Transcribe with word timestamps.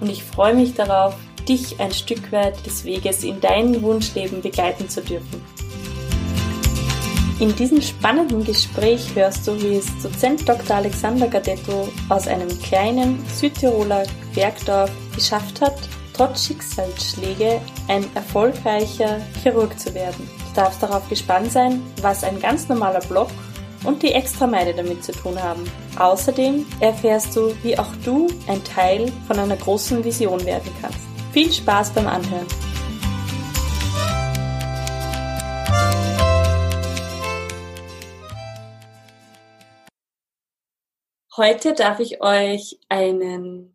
und 0.00 0.10
ich 0.10 0.22
freue 0.22 0.54
mich 0.54 0.74
darauf, 0.74 1.14
dich 1.48 1.80
ein 1.80 1.92
Stück 1.92 2.32
weit 2.32 2.64
des 2.66 2.84
Weges 2.84 3.24
in 3.24 3.40
dein 3.40 3.82
Wunschleben 3.82 4.40
begleiten 4.42 4.88
zu 4.88 5.02
dürfen. 5.02 5.42
In 7.40 7.56
diesem 7.56 7.80
spannenden 7.80 8.44
Gespräch 8.44 9.14
hörst 9.14 9.48
du, 9.48 9.60
wie 9.62 9.76
es 9.76 9.86
Dozent 10.02 10.46
Dr. 10.46 10.76
Alexander 10.76 11.26
Gadetto 11.26 11.88
aus 12.10 12.28
einem 12.28 12.48
kleinen 12.60 13.24
Südtiroler 13.34 14.02
Bergdorf 14.34 14.90
geschafft 15.14 15.62
hat, 15.62 15.76
trotz 16.12 16.44
Schicksalsschläge 16.46 17.62
ein 17.88 18.04
erfolgreicher 18.14 19.22
Chirurg 19.42 19.78
zu 19.80 19.94
werden. 19.94 20.28
Du 20.50 20.60
darfst 20.60 20.82
darauf 20.82 21.08
gespannt 21.08 21.50
sein, 21.50 21.82
was 22.02 22.24
ein 22.24 22.38
ganz 22.40 22.68
normaler 22.68 23.00
Block 23.00 23.30
und 23.84 24.02
die 24.02 24.12
Extrameile 24.12 24.74
damit 24.74 25.04
zu 25.04 25.12
tun 25.12 25.40
haben. 25.42 25.64
Außerdem 25.98 26.66
erfährst 26.80 27.34
du, 27.36 27.54
wie 27.62 27.78
auch 27.78 27.94
du 28.04 28.28
ein 28.46 28.62
Teil 28.64 29.12
von 29.26 29.38
einer 29.38 29.56
großen 29.56 30.04
Vision 30.04 30.44
werden 30.44 30.70
kannst. 30.80 31.00
Viel 31.32 31.52
Spaß 31.52 31.90
beim 31.90 32.06
Anhören! 32.06 32.46
Heute 41.36 41.72
darf 41.72 42.00
ich 42.00 42.20
euch 42.20 42.78
einen 42.90 43.74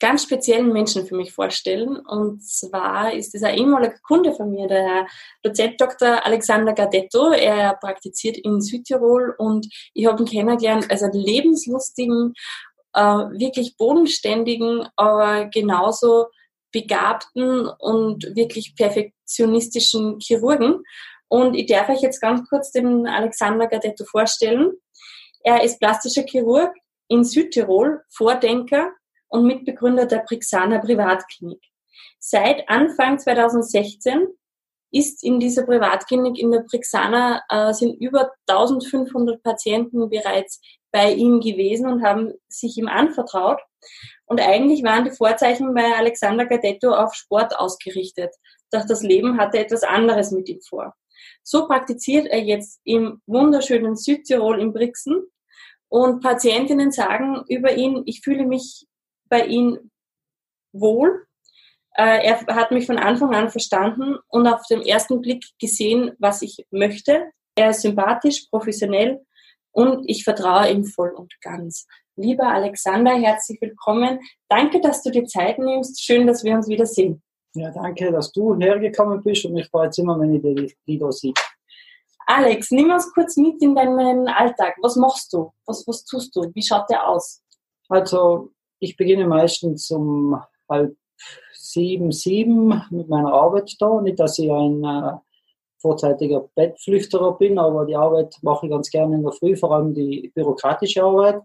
ganz 0.00 0.22
speziellen 0.22 0.72
Menschen 0.72 1.06
für 1.06 1.16
mich 1.16 1.32
vorstellen. 1.32 1.96
Und 1.96 2.42
zwar 2.42 3.12
ist 3.12 3.34
es 3.34 3.42
ein 3.42 3.56
ehemaliger 3.56 3.98
Kunde 4.06 4.32
von 4.32 4.50
mir, 4.50 4.68
der 4.68 5.06
Dozent 5.42 5.80
Dr. 5.80 6.24
Alexander 6.24 6.72
Gardetto. 6.72 7.32
Er 7.32 7.74
praktiziert 7.74 8.36
in 8.38 8.60
Südtirol 8.60 9.34
und 9.38 9.66
ich 9.94 10.06
habe 10.06 10.22
ihn 10.22 10.28
kennengelernt 10.28 10.90
als 10.90 11.02
einen 11.02 11.14
lebenslustigen, 11.20 12.34
äh, 12.94 13.00
wirklich 13.00 13.76
bodenständigen, 13.76 14.88
aber 14.96 15.46
genauso 15.46 16.26
begabten 16.72 17.66
und 17.66 18.24
wirklich 18.36 18.74
perfektionistischen 18.76 20.20
Chirurgen. 20.20 20.82
Und 21.28 21.54
ich 21.54 21.66
darf 21.66 21.88
euch 21.88 22.00
jetzt 22.00 22.20
ganz 22.20 22.48
kurz 22.48 22.70
den 22.70 23.06
Alexander 23.06 23.66
Gardetto 23.66 24.04
vorstellen. 24.04 24.72
Er 25.42 25.62
ist 25.62 25.78
plastischer 25.78 26.24
Chirurg 26.24 26.74
in 27.08 27.24
Südtirol, 27.24 28.02
Vordenker 28.10 28.92
und 29.28 29.44
Mitbegründer 29.44 30.06
der 30.06 30.24
Brixana 30.26 30.78
Privatklinik. 30.78 31.62
Seit 32.18 32.68
Anfang 32.68 33.18
2016 33.18 34.26
ist 34.90 35.22
in 35.22 35.38
dieser 35.38 35.64
Privatklinik 35.64 36.38
in 36.38 36.50
der 36.50 36.60
Brixana 36.60 37.42
äh, 37.48 37.72
sind 37.72 38.00
über 38.00 38.32
1500 38.46 39.42
Patienten 39.42 40.08
bereits 40.08 40.60
bei 40.90 41.12
ihm 41.12 41.40
gewesen 41.40 41.86
und 41.86 42.02
haben 42.02 42.32
sich 42.48 42.78
ihm 42.78 42.88
anvertraut. 42.88 43.60
Und 44.26 44.40
eigentlich 44.40 44.82
waren 44.82 45.04
die 45.04 45.10
Vorzeichen 45.10 45.74
bei 45.74 45.94
Alexander 45.96 46.46
Gadetto 46.46 46.92
auf 46.92 47.14
Sport 47.14 47.56
ausgerichtet. 47.56 48.34
Doch 48.70 48.86
das 48.86 49.02
Leben 49.02 49.38
hatte 49.38 49.58
etwas 49.58 49.82
anderes 49.82 50.30
mit 50.30 50.48
ihm 50.48 50.60
vor. 50.60 50.94
So 51.42 51.66
praktiziert 51.66 52.26
er 52.26 52.42
jetzt 52.42 52.80
im 52.84 53.20
wunderschönen 53.26 53.96
Südtirol 53.96 54.60
in 54.60 54.72
Brixen 54.72 55.22
und 55.88 56.22
Patientinnen 56.22 56.92
sagen 56.92 57.44
über 57.48 57.74
ihn, 57.74 58.02
ich 58.06 58.20
fühle 58.20 58.46
mich 58.46 58.86
bei 59.28 59.46
ihm 59.46 59.90
wohl. 60.72 61.26
Äh, 61.94 62.26
er 62.26 62.46
hat 62.54 62.70
mich 62.70 62.86
von 62.86 62.98
Anfang 62.98 63.34
an 63.34 63.50
verstanden 63.50 64.16
und 64.28 64.46
auf 64.46 64.62
den 64.70 64.82
ersten 64.82 65.20
Blick 65.20 65.44
gesehen, 65.60 66.12
was 66.18 66.42
ich 66.42 66.64
möchte. 66.70 67.30
Er 67.56 67.70
ist 67.70 67.82
sympathisch, 67.82 68.46
professionell 68.50 69.24
und 69.72 70.08
ich 70.08 70.24
vertraue 70.24 70.70
ihm 70.70 70.84
voll 70.84 71.10
und 71.10 71.32
ganz. 71.40 71.86
Lieber 72.16 72.48
Alexander, 72.48 73.12
herzlich 73.12 73.60
willkommen. 73.60 74.20
Danke, 74.48 74.80
dass 74.80 75.02
du 75.02 75.10
dir 75.10 75.24
Zeit 75.26 75.58
nimmst. 75.58 76.02
Schön, 76.02 76.26
dass 76.26 76.44
wir 76.44 76.54
uns 76.54 76.68
wiedersehen. 76.68 77.22
Ja, 77.54 77.70
danke, 77.70 78.12
dass 78.12 78.32
du 78.32 78.56
hergekommen 78.56 79.22
bist 79.22 79.44
und 79.44 79.54
mich 79.54 79.68
freut 79.68 79.90
es 79.90 79.98
immer, 79.98 80.18
wenn 80.20 80.34
ich 80.34 80.76
die 80.86 80.98
da 80.98 81.10
sehe. 81.10 81.32
Alex, 82.26 82.70
nimm 82.70 82.90
uns 82.90 83.12
kurz 83.14 83.36
mit 83.36 83.62
in 83.62 83.74
deinen 83.74 84.28
Alltag. 84.28 84.76
Was 84.82 84.96
machst 84.96 85.32
du? 85.32 85.50
Was, 85.64 85.86
was 85.86 86.04
tust 86.04 86.36
du? 86.36 86.42
Wie 86.54 86.62
schaut 86.62 86.90
der 86.90 87.08
aus? 87.08 87.42
Also, 87.88 88.52
ich 88.80 88.96
beginne 88.96 89.26
meistens 89.26 89.90
um 89.90 90.40
halb 90.68 90.96
sieben, 91.52 92.12
sieben 92.12 92.82
mit 92.90 93.08
meiner 93.08 93.32
Arbeit 93.32 93.74
da. 93.78 94.00
Nicht, 94.00 94.20
dass 94.20 94.38
ich 94.38 94.50
ein 94.50 94.84
äh, 94.84 95.12
vorzeitiger 95.78 96.48
Bettflüchterer 96.54 97.36
bin, 97.36 97.58
aber 97.58 97.86
die 97.86 97.96
Arbeit 97.96 98.36
mache 98.42 98.66
ich 98.66 98.72
ganz 98.72 98.90
gerne 98.90 99.16
in 99.16 99.22
der 99.22 99.32
Früh, 99.32 99.56
vor 99.56 99.72
allem 99.72 99.94
die 99.94 100.30
bürokratische 100.34 101.02
Arbeit. 101.02 101.42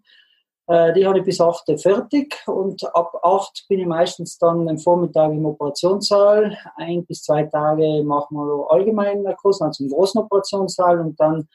Äh, 0.68 0.94
die 0.94 1.06
habe 1.06 1.20
ich 1.20 1.26
bis 1.26 1.42
acht 1.42 1.66
fertig 1.82 2.36
und 2.48 2.84
ab 2.96 3.14
acht 3.22 3.66
bin 3.68 3.80
ich 3.80 3.86
meistens 3.86 4.38
dann 4.38 4.68
am 4.70 4.78
Vormittag 4.78 5.32
im 5.32 5.46
Operationssaal. 5.46 6.58
Ein 6.78 7.06
bis 7.06 7.24
zwei 7.24 7.44
Tage 7.44 8.04
machen 8.04 8.38
wir 8.38 8.72
allgemein 8.72 9.24
Kurs, 9.42 9.62
also 9.62 9.84
im 9.84 9.90
großen 9.90 10.22
Operationssaal 10.22 11.02
und 11.02 11.20
dann 11.20 11.48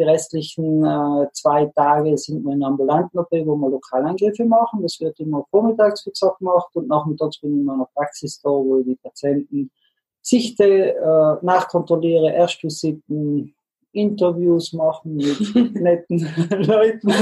die 0.00 0.04
restlichen 0.04 0.84
äh, 0.84 1.26
zwei 1.32 1.66
Tage 1.66 2.16
sind 2.16 2.42
wir 2.44 2.54
in 2.54 2.64
ambulanten 2.64 3.18
OP, 3.18 3.30
wo 3.44 3.54
wir 3.56 3.68
Lokalangriffe 3.68 4.46
machen. 4.46 4.82
Das 4.82 4.98
wird 4.98 5.20
immer 5.20 5.44
vormittags, 5.50 6.06
wie 6.06 6.10
gesagt, 6.10 6.38
gemacht 6.38 6.74
und 6.74 6.88
nachmittags 6.88 7.38
bin 7.40 7.52
ich 7.52 7.58
in 7.58 7.64
meiner 7.64 7.88
Praxis 7.94 8.40
da, 8.40 8.48
wo 8.48 8.78
ich 8.78 8.86
die 8.86 8.96
Patienten 8.96 9.70
sichte, 10.22 10.94
äh, 10.94 11.44
nachkontrolliere, 11.44 12.32
Erstvisiten, 12.32 13.54
Interviews 13.92 14.72
machen 14.72 15.16
mit 15.16 15.54
netten 15.74 16.18
Leuten. 16.64 17.12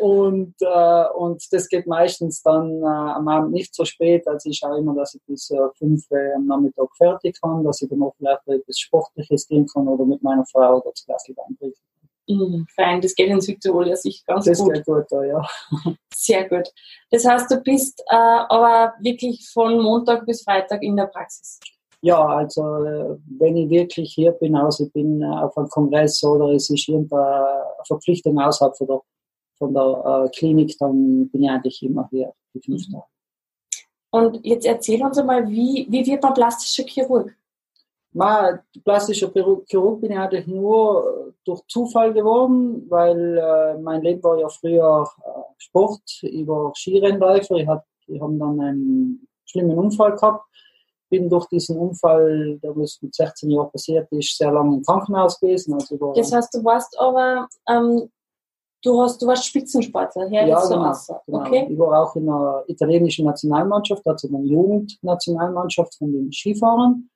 Und, 0.00 0.54
äh, 0.60 1.04
und 1.16 1.42
das 1.50 1.68
geht 1.68 1.86
meistens 1.86 2.42
dann 2.42 2.82
äh, 2.82 2.86
am 2.86 3.26
Abend 3.26 3.52
nicht 3.52 3.74
so 3.74 3.84
spät, 3.84 4.28
also 4.28 4.50
ich 4.50 4.58
schaue 4.58 4.78
immer, 4.78 4.94
dass 4.94 5.14
ich 5.14 5.22
bis 5.26 5.50
äh, 5.50 5.56
fünf 5.76 6.08
äh, 6.10 6.34
am 6.34 6.46
Nachmittag 6.46 6.88
fertig 6.96 7.40
kann, 7.40 7.64
dass 7.64 7.82
ich 7.82 7.88
dann 7.88 8.02
auch 8.02 8.14
vielleicht 8.18 8.46
etwas 8.46 8.78
Sportliches 8.78 9.48
gehen 9.48 9.66
kann 9.66 9.88
oder 9.88 10.04
mit 10.04 10.22
meiner 10.22 10.44
Frau 10.46 10.80
das 10.80 11.04
Glas 11.04 11.24
Wein 11.28 11.56
trinken 11.58 11.87
Mhm, 12.28 12.66
fein, 12.74 13.00
das 13.00 13.14
geht 13.14 13.30
in 13.30 13.40
Südtirol 13.40 13.88
ja 13.88 13.96
sicher 13.96 14.22
ganz 14.26 14.44
das 14.44 14.58
gut. 14.58 14.76
Das 14.76 14.84
geht 14.84 14.86
gut, 14.86 15.26
ja. 15.26 15.46
Sehr 16.14 16.48
gut. 16.48 16.68
Das 17.10 17.24
heißt, 17.24 17.50
du 17.50 17.56
bist 17.60 18.00
äh, 18.08 18.14
aber 18.14 18.92
wirklich 19.00 19.48
von 19.48 19.80
Montag 19.80 20.26
bis 20.26 20.42
Freitag 20.42 20.82
in 20.82 20.96
der 20.96 21.06
Praxis. 21.06 21.58
Ja, 22.00 22.24
also 22.24 22.84
äh, 22.84 23.16
wenn 23.38 23.56
ich 23.56 23.70
wirklich 23.70 24.12
hier 24.14 24.32
bin, 24.32 24.54
also 24.54 24.84
ich 24.84 24.92
bin 24.92 25.22
äh, 25.22 25.26
auf 25.26 25.56
einem 25.56 25.68
Kongress 25.68 26.22
oder 26.22 26.52
es 26.52 26.70
ist 26.70 26.88
irgendeine 26.88 27.64
Verpflichtung 27.86 28.38
außerhalb 28.38 28.76
von 28.76 28.86
der, 28.86 29.00
von 29.56 29.74
der 29.74 30.24
äh, 30.26 30.28
Klinik, 30.36 30.76
dann 30.78 31.28
bin 31.30 31.44
ich 31.44 31.50
eigentlich 31.50 31.82
immer 31.82 32.08
hier, 32.10 32.32
die 32.54 32.60
fünf 32.60 32.86
mhm. 32.88 32.92
Tage. 32.92 33.04
Und 34.10 34.46
jetzt 34.46 34.66
erzähl 34.66 35.02
uns 35.02 35.18
einmal, 35.18 35.48
wie, 35.48 35.86
wie 35.90 36.06
wird 36.06 36.22
man 36.22 36.34
plastischer 36.34 36.84
Chirurg? 36.84 37.34
Plastischer 38.84 39.30
Chirurg 39.30 40.00
bin 40.00 40.12
ich 40.12 40.18
eigentlich 40.18 40.46
nur 40.46 41.34
durch 41.44 41.62
Zufall 41.68 42.12
geworden, 42.12 42.86
weil 42.88 43.38
äh, 43.38 43.78
mein 43.78 44.02
Leben 44.02 44.22
war 44.22 44.38
ja 44.38 44.48
früher 44.48 45.08
äh, 45.24 45.30
Sport. 45.58 46.02
Ich 46.22 46.46
war 46.46 46.72
Skirennläufer. 46.74 47.56
Ich, 47.56 47.68
ich 48.06 48.20
habe 48.20 48.38
dann 48.38 48.60
einen 48.60 49.28
schlimmen 49.44 49.78
Unfall 49.78 50.14
gehabt 50.14 50.44
bin 51.10 51.28
durch 51.28 51.46
diesen 51.46 51.78
Unfall, 51.78 52.58
der 52.62 52.74
mit 52.74 52.88
16 52.88 53.50
Jahren 53.50 53.70
passiert 53.70 54.10
ist, 54.12 54.36
sehr 54.36 54.52
lange 54.52 54.76
im 54.76 54.82
Krankenhaus 54.82 55.40
gewesen. 55.40 55.74
Also 55.74 56.12
das 56.14 56.32
heißt, 56.32 56.54
du 56.54 56.64
warst 56.64 56.98
aber, 56.98 57.48
ähm, 57.68 58.10
du, 58.82 59.00
hast, 59.00 59.20
du 59.22 59.26
warst 59.26 59.46
Spitzensportler, 59.46 60.28
ja, 60.28 60.46
ja 60.46 60.60
genau, 60.60 60.94
genau. 61.26 61.40
Okay. 61.40 61.66
Ich 61.70 61.78
war 61.78 62.02
auch 62.02 62.16
in 62.16 62.26
der 62.26 62.64
italienischen 62.68 63.24
Nationalmannschaft, 63.24 64.06
also 64.06 64.28
in 64.28 64.34
der 64.34 64.42
Jugendnationalmannschaft 64.42 65.96
von 65.96 66.12
den 66.12 66.32
Skifahrern 66.32 67.08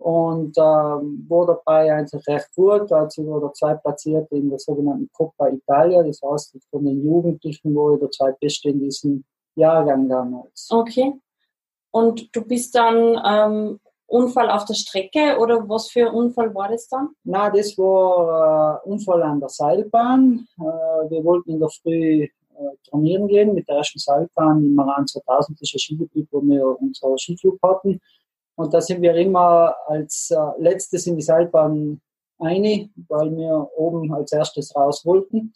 und 0.00 0.56
ähm, 0.56 1.26
war 1.28 1.46
dabei 1.46 1.92
eigentlich 1.92 2.26
recht 2.26 2.48
gut. 2.54 2.90
Also 2.90 3.22
ich 3.22 3.28
war 3.28 3.40
der 3.40 3.52
zweitplatzierte 3.52 4.36
in 4.36 4.48
der 4.48 4.58
sogenannten 4.58 5.10
Coppa 5.12 5.48
Italia, 5.48 6.02
das 6.02 6.20
heißt 6.22 6.56
von 6.70 6.84
den 6.84 7.04
Jugendlichen 7.04 7.74
war 7.74 7.94
ich 7.94 8.00
der 8.00 8.10
zweitbeste 8.10 8.70
in 8.70 8.80
diesem 8.80 9.24
Jahrgang 9.56 10.08
damals. 10.08 10.68
Okay. 10.70 11.12
Und 11.90 12.34
du 12.34 12.42
bist 12.42 12.74
dann 12.74 13.20
ähm, 13.24 13.80
Unfall 14.06 14.50
auf 14.50 14.64
der 14.64 14.74
Strecke 14.74 15.38
oder 15.38 15.68
was 15.68 15.90
für 15.90 16.08
ein 16.08 16.14
Unfall 16.14 16.54
war 16.54 16.68
das 16.68 16.88
dann? 16.88 17.10
Na, 17.24 17.50
das 17.50 17.76
war 17.76 18.82
äh, 18.84 18.88
Unfall 18.88 19.22
an 19.22 19.40
der 19.40 19.48
Seilbahn. 19.48 20.46
Äh, 20.58 21.10
wir 21.10 21.24
wollten 21.24 21.50
in 21.50 21.60
der 21.60 21.68
Früh 21.68 22.24
äh, 22.24 22.28
äh, 22.60 22.76
trainieren 22.90 23.26
gehen 23.26 23.54
mit 23.54 23.68
der 23.68 23.76
ersten 23.76 23.98
Seilbahn 23.98 24.62
im 24.64 24.74
Maran 24.74 25.06
2000, 25.06 25.58
das 25.58 25.68
ist 25.68 25.74
ein 25.74 25.78
Skigebiet, 25.78 26.28
wo 26.30 26.42
wir 26.42 26.80
unseren 26.80 27.16
Skiflug 27.16 27.58
hatten. 27.62 28.00
Und 28.60 28.74
da 28.74 28.82
sind 28.82 29.00
wir 29.00 29.14
immer 29.14 29.74
als 29.86 30.30
äh, 30.30 30.36
letztes 30.58 31.06
in 31.06 31.16
die 31.16 31.22
Seilbahn 31.22 31.98
eine, 32.38 32.90
weil 33.08 33.34
wir 33.34 33.70
oben 33.74 34.12
als 34.12 34.32
erstes 34.32 34.76
raus 34.76 35.06
wollten. 35.06 35.54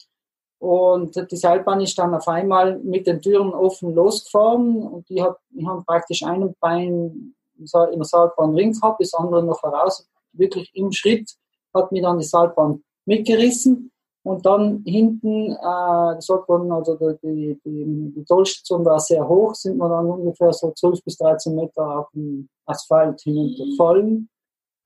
Und 0.58 1.14
die 1.30 1.36
Seilbahn 1.36 1.82
ist 1.82 1.98
dann 1.98 2.14
auf 2.14 2.26
einmal 2.28 2.78
mit 2.78 3.06
den 3.06 3.20
Türen 3.20 3.52
offen 3.52 3.94
losgefahren 3.94 4.82
und 4.82 5.06
die, 5.10 5.22
hat, 5.22 5.36
die 5.50 5.66
haben 5.66 5.84
praktisch 5.84 6.22
einen 6.22 6.54
Bein 6.60 7.34
in 7.58 7.66
der 7.66 8.04
Seilbahn 8.04 8.54
Ring 8.54 8.72
gehabt, 8.72 9.02
das 9.02 9.12
andere 9.12 9.44
noch 9.44 9.62
heraus, 9.62 10.08
wirklich 10.32 10.70
im 10.72 10.90
Schritt, 10.90 11.30
hat 11.74 11.92
mir 11.92 12.00
dann 12.00 12.18
die 12.18 12.24
Seilbahn 12.24 12.82
mitgerissen 13.04 13.92
und 14.24 14.46
dann 14.46 14.82
hinten, 14.86 15.52
äh, 15.52 16.20
sagt 16.20 16.48
man, 16.48 16.72
also 16.72 16.96
die, 17.22 17.60
die, 17.62 18.12
die 18.16 18.24
Zollstation 18.24 18.82
war 18.84 18.98
sehr 18.98 19.28
hoch, 19.28 19.54
sind 19.54 19.76
wir 19.76 19.88
dann 19.88 20.06
ungefähr 20.06 20.50
so 20.52 20.70
12 20.70 21.04
bis 21.04 21.18
13 21.18 21.54
Meter 21.54 22.00
auf 22.00 22.10
dem 22.14 22.48
Asphalt 22.64 23.20
hinuntergefallen. 23.20 24.30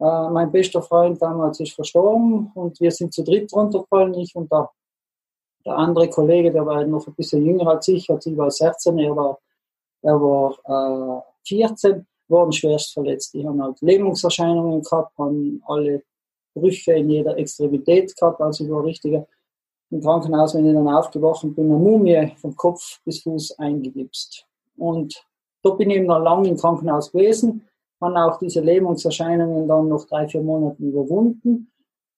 Äh, 0.00 0.30
mein 0.30 0.50
bester 0.50 0.82
Freund 0.82 1.22
damals 1.22 1.60
ist 1.60 1.72
verstorben 1.72 2.50
und 2.54 2.80
wir 2.80 2.90
sind 2.90 3.14
zu 3.14 3.22
dritt 3.22 3.52
runtergefallen, 3.52 4.14
ich 4.14 4.34
und 4.34 4.50
der, 4.50 4.70
der 5.64 5.76
andere 5.76 6.08
Kollege, 6.08 6.50
der 6.50 6.66
war 6.66 6.84
noch 6.84 7.06
ein 7.06 7.14
bisschen 7.14 7.46
jünger 7.46 7.68
als 7.68 7.86
ich, 7.86 8.10
also 8.10 8.28
ich 8.30 8.36
war 8.36 8.50
16, 8.50 8.98
er 8.98 9.14
war, 9.14 9.38
er 10.02 10.20
war 10.20 11.20
äh, 11.20 11.22
14, 11.46 12.04
waren 12.26 12.52
schwerst 12.52 12.92
verletzt. 12.92 13.34
Die 13.34 13.46
haben 13.46 13.62
halt 13.62 13.80
Lähmungserscheinungen 13.80 14.82
gehabt, 14.82 15.16
haben 15.16 15.62
alle 15.66 16.02
Brüche 16.58 16.92
in 16.92 17.10
jeder 17.10 17.36
Extremität 17.36 18.16
gehabt, 18.16 18.40
also 18.40 18.64
ich 18.64 18.70
war 18.70 18.84
richtiger 18.84 19.26
im 19.90 20.00
Krankenhaus, 20.00 20.54
wenn 20.54 20.66
ich 20.66 20.74
dann 20.74 20.88
aufgewacht 20.88 21.42
bin, 21.42 21.66
eine 21.66 21.78
Mumie 21.78 22.32
vom 22.36 22.54
Kopf 22.56 23.00
bis 23.04 23.22
Fuß 23.22 23.58
eingegipst. 23.58 24.44
Und 24.76 25.24
da 25.62 25.70
bin 25.70 25.90
ich 25.90 25.96
eben 25.96 26.06
noch 26.06 26.20
lange 26.20 26.48
im 26.48 26.56
Krankenhaus 26.56 27.10
gewesen, 27.10 27.66
habe 28.00 28.24
auch 28.24 28.38
diese 28.38 28.60
Lähmungserscheinungen 28.60 29.66
dann 29.66 29.88
noch 29.88 30.04
drei, 30.06 30.28
vier 30.28 30.42
Monate 30.42 30.82
überwunden. 30.82 31.70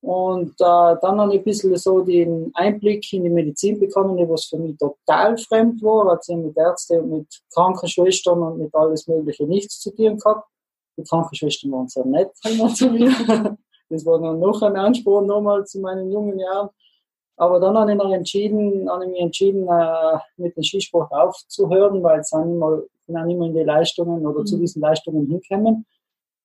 Und 0.03 0.53
äh, 0.53 0.97
dann 1.03 1.21
habe 1.21 1.35
ich 1.35 1.41
ein 1.41 1.45
bisschen 1.45 1.77
so 1.77 2.01
den 2.01 2.51
Einblick 2.55 3.13
in 3.13 3.25
die 3.25 3.31
Medizin 3.31 3.79
bekommen, 3.79 4.17
was 4.29 4.47
für 4.47 4.59
mich 4.59 4.77
total 4.79 5.37
fremd 5.37 5.83
war. 5.83 6.11
Also 6.11 6.37
mit 6.37 6.57
Ärzten 6.57 7.01
und 7.01 7.11
mit 7.11 7.27
Krankenschwestern 7.53 8.43
und 8.43 8.59
mit 8.59 8.75
alles 8.75 9.07
Mögliche 9.07 9.45
nichts 9.45 9.81
zu 9.81 9.95
tun 9.95 10.17
gehabt. 10.17 10.49
Die 10.97 11.05
Krankenschwestern 11.05 11.73
waren 11.73 11.89
sehr 11.89 12.07
nett 12.07 12.31
zu 12.77 12.91
mir. 12.91 13.57
Das 13.91 14.07
war 14.07 14.21
dann 14.21 14.39
noch 14.39 14.63
ein 14.63 14.77
Ansporn 14.77 15.27
nochmal 15.27 15.67
zu 15.67 15.81
meinen 15.81 16.11
jungen 16.11 16.39
Jahren. 16.39 16.71
Aber 17.37 17.59
dann 17.59 17.77
habe 17.77 17.93
ich 17.93 17.99
noch 17.99 18.13
entschieden, 18.13 18.89
habe 18.89 19.05
ich 19.05 19.11
mich 19.11 19.21
entschieden, 19.21 19.67
äh, 19.67 20.19
mit 20.37 20.57
dem 20.57 20.63
Skisport 20.63 21.11
aufzuhören, 21.11 22.03
weil 22.03 22.21
es 22.21 22.31
dann 22.31 22.51
immer, 22.51 22.83
dann 23.07 23.31
immer 23.31 23.47
in 23.47 23.55
die 23.55 23.63
Leistungen 23.63 24.27
oder 24.27 24.41
mhm. 24.41 24.47
zu 24.47 24.59
diesen 24.59 24.81
Leistungen 24.81 25.27
hinkommen. 25.27 25.87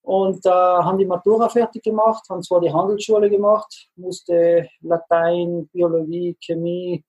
Und 0.01 0.45
äh, 0.45 0.49
haben 0.49 0.97
die 0.97 1.05
Matura 1.05 1.49
fertig 1.49 1.83
gemacht, 1.83 2.23
haben 2.29 2.43
zwar 2.43 2.61
die 2.61 2.71
Handelsschule 2.71 3.29
gemacht, 3.29 3.89
musste 3.95 4.69
Latein, 4.81 5.67
Biologie, 5.73 6.37
Chemie, 6.39 7.03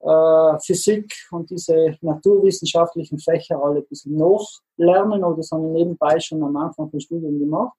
äh, 0.00 0.58
Physik 0.60 1.12
und 1.32 1.50
diese 1.50 1.96
naturwissenschaftlichen 2.00 3.18
Fächer 3.18 3.60
alle 3.62 3.80
ein 3.80 3.86
bisschen 3.88 4.16
nachlernen, 4.16 5.24
oder 5.24 5.36
das 5.36 5.50
habe 5.50 5.66
ich 5.66 5.72
nebenbei 5.72 6.18
schon 6.20 6.42
am 6.42 6.56
Anfang 6.56 6.88
vom 6.88 7.00
Studium 7.00 7.38
gemacht. 7.38 7.76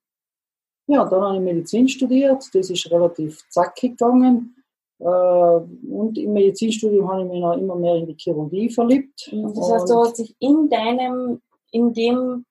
Ja, 0.92 1.06
dann 1.06 1.22
habe 1.22 1.36
ich 1.36 1.42
Medizin 1.42 1.88
studiert, 1.88 2.44
das 2.52 2.72
ist 2.72 2.90
relativ 2.90 3.48
zackig 3.50 3.92
gegangen. 3.92 4.56
Äh, 4.98 5.06
und 5.06 6.18
im 6.18 6.34
Medizinstudium 6.34 7.08
habe 7.08 7.22
ich 7.22 7.30
mich 7.30 7.42
noch 7.42 7.54
immer 7.54 7.76
mehr 7.76 7.96
in 7.98 8.08
die 8.08 8.16
Chirurgie 8.18 8.72
verliebt. 8.72 9.32
Das 9.32 9.72
heißt, 9.72 9.88
du 9.88 10.00
hast 10.00 10.18
dich 10.18 10.36
in 10.40 10.68
deinem, 10.68 11.42
in 11.72 11.94
dem, 11.94 12.44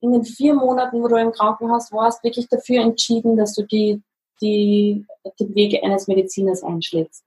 in 0.00 0.10
den 0.10 0.24
vier 0.24 0.54
Monaten, 0.54 1.00
wo 1.00 1.06
du 1.06 1.14
im 1.14 1.30
Krankenhaus 1.30 1.92
warst, 1.92 2.24
wirklich 2.24 2.48
dafür 2.48 2.82
entschieden, 2.82 3.36
dass 3.36 3.54
du 3.54 3.62
die, 3.62 4.02
die, 4.40 5.06
die 5.38 5.54
Wege 5.54 5.84
eines 5.84 6.08
Mediziners 6.08 6.64
einschlägst. 6.64 7.24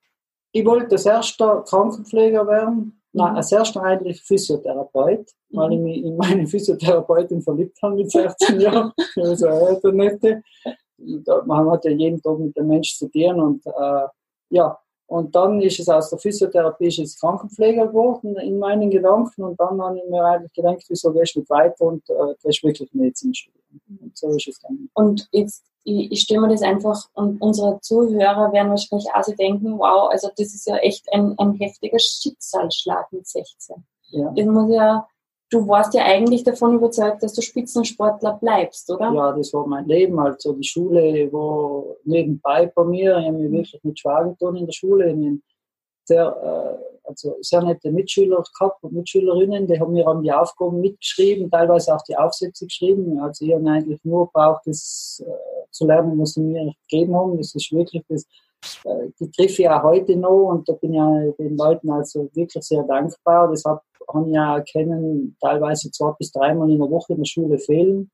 Ich 0.51 0.65
wollte 0.65 0.91
als 0.91 1.05
erster 1.05 1.63
Krankenpfleger 1.63 2.45
werden. 2.45 2.98
Nein, 3.11 3.31
mhm. 3.31 3.37
als 3.37 3.51
erster 3.51 3.81
eigentlich 3.81 4.21
Physiotherapeut, 4.21 5.25
mhm. 5.49 5.57
weil 5.57 5.73
ich 5.73 5.79
mich 5.79 6.03
in 6.03 6.17
meine 6.17 6.47
Physiotherapeutin 6.47 7.41
verliebt 7.41 7.77
habe 7.81 7.95
mit 7.95 8.11
16 8.11 8.59
Jahren. 8.61 8.91
Also 9.15 9.47
eine 9.47 9.93
nette. 9.93 10.43
Man 11.45 11.71
hat 11.71 11.85
ja 11.85 11.91
jeden 11.91 12.21
Tag 12.21 12.37
mit 12.39 12.55
dem 12.57 12.67
Menschen 12.67 12.97
zu 12.97 13.11
tun 13.11 13.39
und 13.39 13.65
äh, 13.65 14.07
ja, 14.49 14.77
und 15.09 15.35
dann 15.35 15.59
ist 15.59 15.79
es 15.79 15.89
aus 15.89 16.11
der 16.11 16.19
Physiotherapie 16.19 16.85
ist 16.85 16.99
es 16.99 17.19
Krankenpfleger 17.19 17.87
geworden 17.87 18.35
in 18.37 18.59
meinen 18.59 18.91
Gedanken 18.91 19.43
und 19.43 19.59
dann 19.59 19.81
habe 19.81 19.97
ich 19.97 20.03
mir 20.07 20.23
eigentlich 20.23 20.53
gedacht, 20.53 20.85
wieso 20.87 21.11
gehst 21.11 21.35
du 21.35 21.39
nicht 21.39 21.49
weiter 21.49 21.83
und 21.85 22.07
äh, 22.11 22.35
gehst 22.43 22.63
wirklich 22.63 22.93
Medizin 22.93 23.33
studieren. 23.33 23.81
Und 24.01 24.15
so 24.15 24.29
ist 24.29 24.47
es 24.47 24.59
dann. 24.59 24.87
Und 24.93 25.27
jetzt, 25.31 25.65
ich, 25.83 26.11
ich 26.11 26.21
stelle 26.21 26.41
mir 26.41 26.49
das 26.49 26.61
einfach, 26.61 27.05
und 27.13 27.41
unsere 27.41 27.79
Zuhörer 27.81 28.51
werden 28.51 28.69
wahrscheinlich 28.69 29.07
auch 29.13 29.23
so 29.23 29.33
denken, 29.33 29.77
wow, 29.79 30.09
also 30.11 30.29
das 30.35 30.53
ist 30.53 30.67
ja 30.67 30.77
echt 30.77 31.11
ein, 31.13 31.35
ein 31.37 31.53
heftiger 31.53 31.99
Schicksalsschlag 31.99 33.11
mit 33.11 33.27
16. 33.27 33.83
Ja. 34.11 34.31
Das 34.35 34.45
muss 34.45 34.71
ja 34.71 35.07
du 35.49 35.67
warst 35.67 35.93
ja 35.93 36.03
eigentlich 36.05 36.43
davon 36.43 36.75
überzeugt, 36.75 37.23
dass 37.23 37.33
du 37.33 37.41
Spitzensportler 37.41 38.37
bleibst, 38.39 38.89
oder? 38.89 39.11
Ja, 39.13 39.31
das 39.31 39.53
war 39.53 39.67
mein 39.67 39.85
Leben. 39.85 40.19
Also 40.19 40.53
die 40.53 40.67
Schule 40.67 41.31
war 41.31 41.95
nebenbei 42.03 42.67
bei 42.67 42.83
mir. 42.83 43.17
Ich 43.17 43.27
habe 43.27 43.37
mich 43.37 43.51
wirklich 43.51 43.83
mit 43.83 43.99
schwer 43.99 44.25
getan 44.25 44.55
in 44.55 44.65
der 44.65 44.73
Schule. 44.73 45.11
Ich 45.11 45.39
sehr, 46.05 46.25
äh, 46.25 47.07
also 47.07 47.37
sehr 47.41 47.61
nette 47.63 47.91
Mitschüler 47.91 48.43
gehabt 48.57 48.83
und 48.83 48.93
Mitschülerinnen, 48.93 49.67
die 49.67 49.79
haben 49.79 49.93
mir 49.93 50.07
an 50.07 50.21
die 50.21 50.31
Aufgaben 50.31 50.81
mitgeschrieben, 50.81 51.49
teilweise 51.49 51.95
auch 51.95 52.01
die 52.03 52.17
Aufsätze 52.17 52.65
geschrieben. 52.65 53.19
Also 53.19 53.45
ich 53.45 53.53
habe 53.53 53.69
eigentlich 53.69 54.03
nur 54.03 54.27
gebraucht, 54.27 54.61
das 54.65 55.23
äh, 55.25 55.58
zu 55.71 55.87
lernen, 55.87 56.19
was 56.19 56.33
sie 56.33 56.41
mir 56.41 56.73
gegeben 56.87 57.15
haben. 57.15 57.37
Das 57.37 57.53
ist 57.55 57.71
wirklich 57.71 58.03
das, 58.07 58.25
äh, 58.85 59.09
die 59.19 59.31
treffe 59.31 59.61
ich 59.61 59.69
auch 59.69 59.83
heute 59.83 60.15
noch 60.15 60.49
und 60.49 60.67
da 60.67 60.73
bin 60.73 60.93
ich 60.93 61.35
den 61.37 61.57
Leuten 61.57 61.91
also 61.91 62.29
wirklich 62.33 62.63
sehr 62.63 62.83
dankbar. 62.83 63.49
Deshalb 63.49 63.81
habe 64.13 64.27
ich 64.27 64.35
ja 64.35 64.57
erkennen, 64.57 65.35
teilweise 65.39 65.91
zwei 65.91 66.11
bis 66.17 66.31
dreimal 66.31 66.69
in 66.69 66.79
der 66.79 66.89
Woche 66.89 67.13
in 67.13 67.19
der 67.19 67.25
Schule 67.25 67.57
fehlen. 67.59 68.09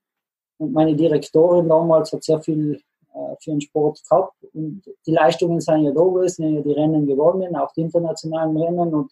Und 0.57 0.73
meine 0.73 0.95
Direktorin 0.95 1.67
damals 1.67 2.11
hat 2.13 2.23
sehr 2.23 2.41
viel 2.41 2.81
äh, 3.13 3.35
für 3.41 3.51
den 3.51 3.61
Sport 3.61 4.01
gehabt. 4.07 4.33
Und 4.53 4.83
die 5.05 5.13
Leistungen 5.13 5.59
sind 5.61 5.83
ja 5.83 5.91
da 5.91 6.01
gewesen, 6.01 6.55
ja 6.55 6.61
die 6.61 6.73
Rennen 6.73 7.05
gewonnen, 7.05 7.55
auch 7.55 7.71
die 7.73 7.81
internationalen 7.81 8.57
Rennen. 8.57 8.93
Und 8.93 9.11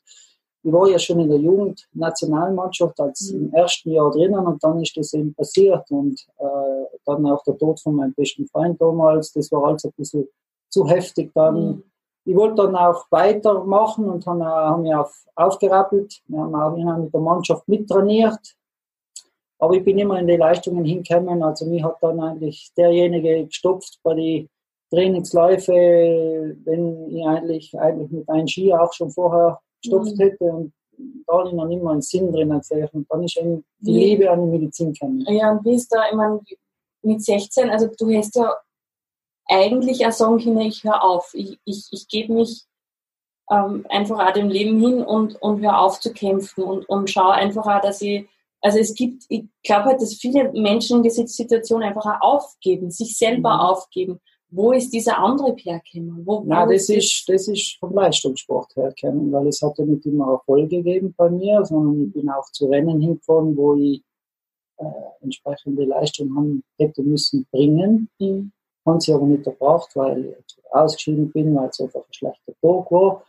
ich 0.63 0.71
war 0.71 0.87
ja 0.87 0.97
schon 0.97 1.19
in 1.19 1.29
der 1.29 1.39
Jugendnationalmannschaft 1.39 2.99
als 2.99 3.31
mhm. 3.31 3.45
im 3.45 3.53
ersten 3.53 3.91
Jahr 3.91 4.11
drinnen 4.11 4.45
und 4.47 4.63
dann 4.63 4.81
ist 4.81 4.95
das 4.95 5.13
eben 5.13 5.33
passiert. 5.33 5.89
Und 5.91 6.25
äh, 6.39 6.97
dann 7.05 7.25
auch 7.25 7.43
der 7.43 7.57
Tod 7.57 7.79
von 7.81 7.95
meinem 7.95 8.13
besten 8.13 8.47
Freund 8.47 8.81
damals, 8.81 9.33
das 9.33 9.51
war 9.51 9.65
alles 9.65 9.83
ein 9.85 9.91
bisschen 9.97 10.27
zu 10.69 10.87
heftig 10.87 11.31
dann. 11.33 11.55
Mhm 11.55 11.83
ich 12.25 12.35
wollte 12.35 12.63
dann 12.63 12.75
auch 12.75 13.05
weitermachen 13.09 14.05
und 14.05 14.25
haben, 14.25 14.43
haben 14.43 14.83
mich 14.83 14.95
auf, 14.95 15.25
aufgerappelt. 15.35 16.21
Wir 16.27 16.39
haben 16.39 16.55
auch 16.55 16.75
immer 16.77 16.97
mit 16.97 17.13
der 17.13 17.21
Mannschaft 17.21 17.67
mittrainiert. 17.67 18.55
Aber 19.59 19.73
ich 19.75 19.83
bin 19.83 19.97
immer 19.97 20.19
in 20.19 20.27
die 20.27 20.37
Leistungen 20.37 20.85
hingekommen. 20.85 21.43
Also 21.43 21.65
mich 21.65 21.83
hat 21.83 21.97
dann 22.01 22.19
eigentlich 22.19 22.71
derjenige 22.77 23.45
gestopft 23.45 23.99
bei 24.03 24.13
den 24.13 24.49
Trainingsläufe, 24.89 25.73
wenn 26.63 27.09
ich 27.09 27.25
eigentlich, 27.25 27.79
eigentlich 27.79 28.11
mit 28.11 28.29
einem 28.29 28.47
Ski 28.47 28.73
auch 28.73 28.93
schon 28.93 29.09
vorher 29.11 29.59
gestopft 29.83 30.17
hätte. 30.19 30.43
Und 30.45 30.73
da 31.27 31.39
habe 31.39 31.49
ich 31.49 31.55
noch 31.55 31.69
immer 31.69 31.91
einen 31.91 32.01
Sinn 32.01 32.31
drin 32.31 32.49
gesehen. 32.49 32.89
Und 32.93 33.05
dann 33.09 33.23
ist 33.23 33.37
eben 33.37 33.63
die 33.79 33.91
Liebe 33.91 34.31
an 34.31 34.41
die 34.41 34.57
Medizin 34.57 34.93
gekommen. 34.93 35.25
Ja, 35.27 35.51
und 35.51 35.65
wie 35.65 35.75
ist 35.75 35.89
da, 35.89 36.07
ich 36.09 36.15
meine, 36.15 36.39
mit 37.01 37.23
16, 37.23 37.69
also 37.69 37.87
du 37.97 38.15
hast 38.15 38.35
ja 38.35 38.53
eigentlich 39.47 40.05
auch 40.05 40.11
sagen 40.11 40.39
können, 40.39 40.61
ich 40.61 40.83
höre 40.83 41.03
auf. 41.03 41.31
Ich, 41.33 41.59
ich, 41.65 41.87
ich 41.91 42.07
gebe 42.07 42.33
mich 42.33 42.65
ähm, 43.51 43.85
einfach 43.89 44.25
auch 44.25 44.33
dem 44.33 44.49
Leben 44.49 44.79
hin 44.79 45.03
und, 45.03 45.41
und 45.41 45.61
höre 45.61 45.79
auf 45.79 45.99
zu 45.99 46.13
kämpfen 46.13 46.63
und, 46.63 46.87
und 46.87 47.09
schaue 47.09 47.33
einfach 47.33 47.65
auch, 47.65 47.81
dass 47.81 48.01
ich, 48.01 48.27
also 48.61 48.79
es 48.79 48.95
gibt, 48.95 49.23
ich 49.27 49.43
glaube 49.63 49.85
halt, 49.85 50.01
dass 50.01 50.13
viele 50.15 50.51
Menschen 50.53 50.97
in 50.97 51.03
dieser 51.03 51.27
Situation 51.27 51.83
einfach 51.83 52.05
auch 52.05 52.21
aufgeben, 52.21 52.91
sich 52.91 53.17
selber 53.17 53.55
mhm. 53.55 53.59
aufgeben. 53.59 54.21
Wo 54.55 54.71
ist 54.71 54.93
dieser 54.93 55.17
andere 55.17 55.55
hergekommen? 55.55 56.25
Wo, 56.25 56.43
Nein, 56.45 56.69
das 56.69 56.89
ist, 56.89 57.27
das 57.27 57.47
ist 57.47 57.77
vom 57.79 57.93
Leistungssport 57.93 58.75
hergekommen, 58.75 59.31
weil 59.31 59.47
es 59.47 59.61
hat 59.61 59.77
ja 59.77 59.85
nicht 59.85 60.05
immer 60.05 60.33
Erfolg 60.33 60.69
gegeben 60.69 61.13
bei 61.17 61.29
mir, 61.29 61.63
sondern 61.65 62.07
ich 62.07 62.13
bin 62.13 62.29
auch 62.29 62.49
zu 62.51 62.67
Rennen 62.67 63.01
hingefahren, 63.01 63.55
wo 63.57 63.75
ich 63.75 64.03
äh, 64.77 64.85
entsprechende 65.21 65.85
Leistungen 65.85 66.63
hätte 66.77 67.01
müssen 67.01 67.47
bringen. 67.51 68.09
Mhm 68.19 68.51
haben 68.85 68.99
sie 68.99 69.13
aber 69.13 69.25
nicht 69.25 69.45
erbracht, 69.45 69.95
weil 69.95 70.35
ich 70.47 70.57
ausgeschieden 70.71 71.31
bin, 71.31 71.55
weil 71.55 71.69
es 71.69 71.79
einfach 71.79 72.01
ein 72.01 72.13
schlechter 72.13 72.53
Tag 72.61 72.91
war. 72.91 73.23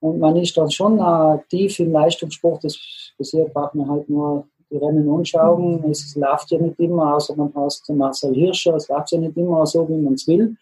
Und 0.00 0.18
man 0.20 0.36
ist 0.36 0.56
dann 0.56 0.70
schon 0.70 0.98
äh, 0.98 1.38
tief 1.48 1.78
im 1.80 1.92
Leistungssport. 1.92 2.62
Das 2.64 2.78
passiert, 3.16 3.52
braucht 3.52 3.74
man 3.74 3.88
halt 3.88 4.08
nur 4.08 4.46
die 4.70 4.76
Rennen 4.76 5.10
anschauen. 5.10 5.82
Mhm. 5.82 5.90
Es 5.90 6.14
läuft 6.14 6.50
ja 6.50 6.58
nicht 6.58 6.78
immer, 6.78 7.16
außer 7.16 7.34
man 7.34 7.52
heißt 7.54 7.88
Marcel 7.90 8.34
Hirscher, 8.34 8.76
es 8.76 8.88
läuft 8.88 9.12
ja 9.12 9.18
nicht 9.18 9.36
immer 9.36 9.66
so, 9.66 9.88
wie 9.88 9.96
man 9.96 10.14
es 10.14 10.28
will. 10.28 10.56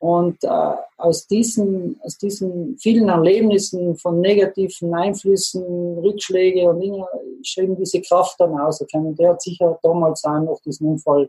Und 0.00 0.42
äh, 0.44 0.76
aus, 0.96 1.26
diesen, 1.26 2.00
aus 2.02 2.16
diesen 2.16 2.78
vielen 2.78 3.10
Erlebnissen 3.10 3.96
von 3.96 4.20
negativen 4.20 4.94
Einflüssen, 4.94 5.98
Rückschläge 5.98 6.70
und 6.70 6.80
Dinge, 6.80 7.06
ist 7.40 7.58
eben 7.58 7.76
diese 7.76 8.00
Kraft 8.00 8.40
dann 8.40 8.54
rausgekommen. 8.54 9.14
Der 9.16 9.30
hat 9.30 9.42
sicher 9.42 9.78
damals 9.82 10.24
auch 10.24 10.40
noch 10.40 10.58
diesen 10.64 10.88
Unfall 10.88 11.28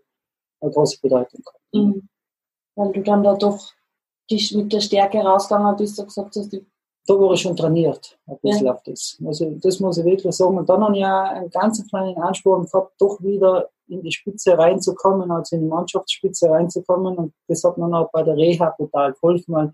eine 0.62 0.72
große 0.72 1.00
Bedeutung 1.02 1.42
gehabt. 1.44 1.74
Mhm. 1.74 2.08
Weil 2.76 2.92
du 2.94 3.02
dann 3.02 3.24
da 3.24 3.36
doch 3.36 3.74
mit 4.30 4.72
der 4.72 4.80
Stärke 4.80 5.20
rausgegangen 5.20 5.76
bist 5.76 6.00
und 6.00 6.06
gesagt 6.06 6.34
hast, 6.38 6.58
da 7.08 7.14
war 7.16 7.34
ich 7.34 7.42
schon 7.42 7.58
trainiert, 7.58 8.18
ein 8.28 8.38
bisschen 8.42 8.68
ja. 8.68 8.74
auf 8.74 8.84
das. 8.84 9.18
Also 9.26 9.52
das 9.62 9.82
muss 9.82 9.98
ich 9.98 10.06
wirklich 10.06 10.34
sagen. 10.34 10.58
Und 10.58 10.70
dann 10.70 10.82
habe 10.82 10.94
ich 10.94 11.02
ja 11.02 11.24
einen 11.24 11.50
ganz 11.50 11.86
kleinen 11.90 12.18
Ansporn 12.18 12.66
gehabt, 12.66 12.94
doch 13.00 13.22
wieder 13.22 13.70
in 13.92 14.02
die 14.02 14.12
Spitze 14.12 14.58
reinzukommen, 14.58 15.30
also 15.32 15.56
in 15.56 15.64
die 15.64 15.68
Mannschaftsspitze 15.68 16.50
reinzukommen. 16.50 17.18
Und 17.18 17.34
das 17.48 17.64
hat 17.64 17.78
mir 17.78 17.86
auch 17.98 18.10
bei 18.12 18.24
der 18.24 18.36
Reha 18.36 18.72
total 18.78 19.14
geholfen, 19.14 19.54
weil 19.54 19.74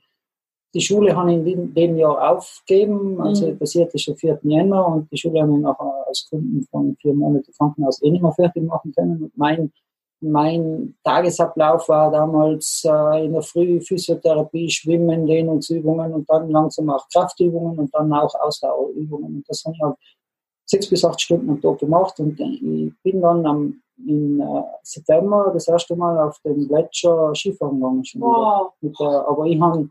die 0.74 0.82
Schule 0.82 1.16
habe 1.16 1.34
ich 1.34 1.54
in 1.54 1.74
dem 1.74 1.98
Jahr 1.98 2.32
aufgegeben, 2.32 3.22
also 3.22 3.48
mhm. 3.48 3.58
passiert 3.58 3.94
ist 3.94 4.10
am 4.10 4.18
4. 4.18 4.40
Jänner 4.44 4.86
und 4.88 5.12
die 5.12 5.18
Schule 5.18 5.42
habe 5.42 5.54
ich 5.54 5.60
nachher 5.60 6.06
als 6.08 6.28
Kunden 6.30 6.68
von 6.70 6.96
vier 7.02 7.14
Monaten 7.14 7.52
Krankenhaus 7.58 8.02
eh 8.04 8.12
nicht 8.12 8.22
mehr 8.22 8.34
fertig 8.34 8.64
machen 8.64 8.92
können. 8.94 9.24
Und 9.24 9.38
mein 9.38 9.72
mein 10.20 10.96
Tagesablauf 11.04 11.88
war 11.90 12.12
damals 12.12 12.84
äh, 12.86 13.26
in 13.26 13.34
der 13.34 13.42
Früh 13.44 13.80
Physiotherapie, 13.80 14.70
Schwimmen, 14.70 15.28
Dehnungsübungen 15.28 16.14
und 16.14 16.30
dann 16.30 16.50
langsam 16.50 16.90
auch 16.90 17.08
Kraftübungen 17.14 17.78
und 17.78 17.94
dann 17.94 18.12
auch 18.14 18.34
Ausdauerübungen. 18.36 19.36
Und 19.38 19.46
das 19.48 19.64
habe 19.66 19.76
ich 19.76 19.82
halt 19.82 19.96
sechs 20.70 20.90
bis 20.90 21.04
acht 21.04 21.20
Stunden 21.22 21.50
am 21.50 21.62
Tag 21.62 21.80
gemacht 21.80 22.20
und 22.20 22.40
ich 22.40 22.94
bin 23.04 23.22
dann 23.22 23.46
am, 23.46 23.82
im 24.06 24.40
äh, 24.40 24.64
September 24.84 25.50
das 25.54 25.68
erste 25.68 25.96
Mal 25.96 26.20
auf 26.20 26.40
dem 26.42 26.68
Gletscher 26.68 27.34
Skifahren 27.34 27.80
gegangen. 27.80 28.06
Schon 28.06 28.22
wow. 28.22 28.74
der, 28.82 29.28
aber 29.28 29.46
ich 29.46 29.60
habe 29.60 29.90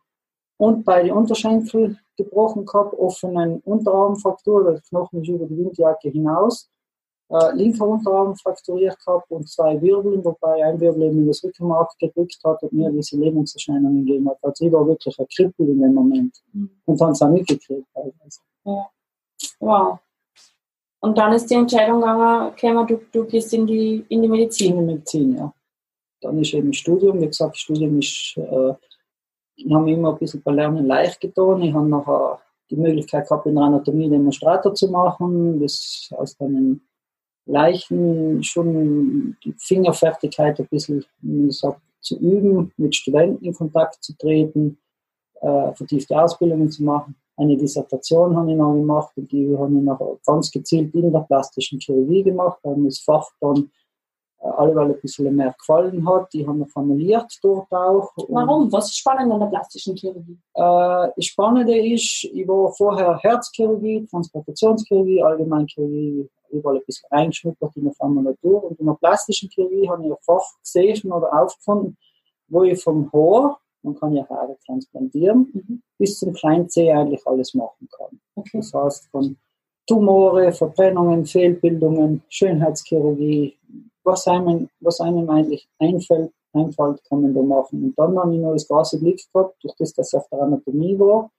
und 0.58 0.84
beide 0.84 1.14
Unterschenkel 1.14 1.98
gebrochen 2.16 2.64
gehabt, 2.64 2.94
offenen 2.94 3.60
Unterarmfraktur, 3.60 4.64
der 4.64 4.80
Knochen 4.88 5.22
ist 5.22 5.28
über 5.28 5.46
die 5.46 5.58
Windjacke 5.58 6.08
hinaus 6.08 6.70
äh, 7.28 7.54
linker 7.54 7.86
Unterarm 7.86 8.36
frakturiert 8.36 8.98
gehabt 9.04 9.30
und 9.30 9.48
zwei 9.48 9.80
Wirbeln, 9.80 10.24
wobei 10.24 10.64
ein 10.64 10.80
Wirbel 10.80 11.02
eben 11.02 11.18
in 11.18 11.26
das 11.26 11.42
Rückenmark 11.42 11.90
gedrückt 11.98 12.38
hat 12.44 12.62
und 12.62 12.72
mir 12.72 12.90
diese 12.90 13.16
Lähmungserscheinungen 13.16 14.04
gegeben 14.04 14.28
hat. 14.28 14.38
Also 14.42 14.66
ich 14.66 14.72
war 14.72 14.86
wirklich 14.86 15.18
ein 15.18 15.26
Krippel 15.34 15.68
in 15.68 15.80
dem 15.80 15.94
Moment 15.94 16.40
mhm. 16.52 16.70
und 16.84 17.00
haben 17.00 17.12
es 17.12 17.22
auch 17.22 17.28
mitgekriegt. 17.28 17.86
Also. 17.94 18.40
Ja. 18.64 18.86
Wow. 19.60 19.98
Und 21.06 21.16
dann 21.16 21.32
ist 21.32 21.48
die 21.48 21.54
Entscheidung 21.54 22.00
gegangen, 22.00 22.86
du, 22.88 23.00
du 23.12 23.24
gehst 23.26 23.54
in 23.54 23.64
die, 23.64 24.04
in 24.08 24.22
die 24.22 24.28
Medizin. 24.28 24.72
In 24.72 24.78
die 24.80 24.94
Medizin, 24.94 25.36
ja. 25.36 25.54
Dann 26.20 26.40
ist 26.40 26.52
eben 26.52 26.72
Studium, 26.72 27.20
wie 27.20 27.28
gesagt, 27.28 27.56
Studium 27.56 28.00
ist, 28.00 28.34
äh, 28.36 28.74
ich 29.54 29.72
habe 29.72 29.88
immer 29.88 30.12
ein 30.12 30.18
bisschen 30.18 30.42
bei 30.42 30.50
Lernen 30.50 30.84
leicht 30.84 31.20
getan. 31.20 31.62
Ich 31.62 31.72
habe 31.72 31.88
nachher 31.88 32.40
die 32.70 32.76
Möglichkeit 32.76 33.28
gehabt, 33.28 33.46
in 33.46 33.54
der 33.54 33.64
Anatomie 33.64 34.10
Demonstrator 34.10 34.74
zu 34.74 34.88
machen, 34.90 35.60
das 35.60 36.10
aus 36.16 36.40
einem 36.40 36.80
Leichen 37.44 38.42
schon 38.42 39.36
die 39.44 39.54
Fingerfertigkeit 39.58 40.58
ein 40.58 40.66
bisschen, 40.66 41.04
wie 41.20 41.46
gesagt, 41.46 41.80
zu 42.00 42.18
üben, 42.18 42.72
mit 42.78 42.96
Studenten 42.96 43.44
in 43.44 43.54
Kontakt 43.54 44.02
zu 44.02 44.12
treten, 44.18 44.78
äh, 45.40 45.72
vertiefte 45.72 46.20
Ausbildungen 46.20 46.68
zu 46.68 46.82
machen. 46.82 47.14
Eine 47.36 47.56
Dissertation 47.56 48.36
habe 48.36 48.50
ich 48.50 48.56
noch 48.56 48.72
gemacht 48.72 49.12
und 49.16 49.30
die 49.30 49.56
habe 49.56 49.74
ich 49.74 49.82
noch 49.82 50.18
ganz 50.24 50.50
gezielt 50.50 50.94
in 50.94 51.12
der 51.12 51.20
plastischen 51.20 51.78
Chirurgie 51.78 52.22
gemacht, 52.22 52.58
weil 52.62 52.76
mir 52.76 52.88
das 52.88 53.00
Fach 53.00 53.28
dann 53.40 53.70
äh, 54.40 54.48
alleweil 54.48 54.92
ein 54.92 55.00
bisschen 55.00 55.34
mehr 55.34 55.54
gefallen 55.58 56.08
hat. 56.08 56.32
Die 56.32 56.46
haben 56.46 56.60
wir 56.60 56.66
formuliert 56.66 57.30
dort 57.42 57.70
auch. 57.70 58.10
Warum? 58.28 58.72
Was 58.72 58.86
ist 58.86 58.98
spannend 58.98 59.32
an 59.32 59.40
der 59.40 59.46
plastischen 59.48 59.96
Chirurgie? 59.96 60.38
Äh, 60.54 61.08
das 61.14 61.24
Spannende 61.24 61.76
ist, 61.76 62.24
ich 62.24 62.48
war 62.48 62.72
vorher 62.72 63.18
Herzchirurgie, 63.18 64.06
Transplantationschirurgie, 64.06 65.22
Allgemeinchirurgie, 65.22 66.28
überall 66.50 66.76
ein 66.76 66.84
bisschen 66.86 67.08
reingeschnuppert 67.10 67.76
in 67.76 67.84
der 67.84 67.92
Formulatur. 67.92 68.64
Und 68.64 68.80
in 68.80 68.86
der 68.86 68.94
plastischen 68.94 69.50
Chirurgie 69.50 69.88
habe 69.88 70.04
ich 70.04 70.10
ein 70.10 70.16
Fach 70.22 70.44
gesehen 70.62 71.12
oder 71.12 71.32
aufgefunden, 71.42 71.96
wo 72.48 72.62
ich 72.62 72.82
vom 72.82 73.10
Haar, 73.12 73.58
man 73.86 73.94
kann 73.94 74.14
ja 74.14 74.28
Haare 74.28 74.56
transplantieren, 74.66 75.48
mhm. 75.52 75.82
bis 75.98 76.18
zum 76.18 76.34
kleinen 76.34 76.68
Zeh 76.68 76.92
eigentlich 76.92 77.26
alles 77.26 77.54
machen 77.54 77.88
kann. 77.96 78.20
Okay. 78.34 78.58
Das 78.58 78.74
heißt, 78.74 79.08
von 79.10 79.36
Tumore, 79.86 80.52
Verbrennungen, 80.52 81.24
Fehlbildungen, 81.24 82.22
Schönheitschirurgie, 82.28 83.56
was 84.02 84.26
einem, 84.26 84.68
was 84.80 85.00
einem 85.00 85.30
eigentlich 85.30 85.68
einfällt, 85.78 86.32
einfällt, 86.52 87.02
kann 87.08 87.22
man 87.22 87.34
da 87.34 87.42
machen. 87.42 87.84
Und 87.84 87.98
dann 87.98 88.18
habe 88.18 88.34
ich 88.34 88.40
noch 88.40 88.52
das 88.52 88.66
große 88.66 88.98
Glück 88.98 89.20
gehabt, 89.32 89.62
durch 89.62 89.74
das, 89.76 89.92
dass 89.92 90.12
ich 90.12 90.18
auf 90.18 90.28
der 90.28 90.42
Anatomie 90.42 90.98
war. 90.98 91.30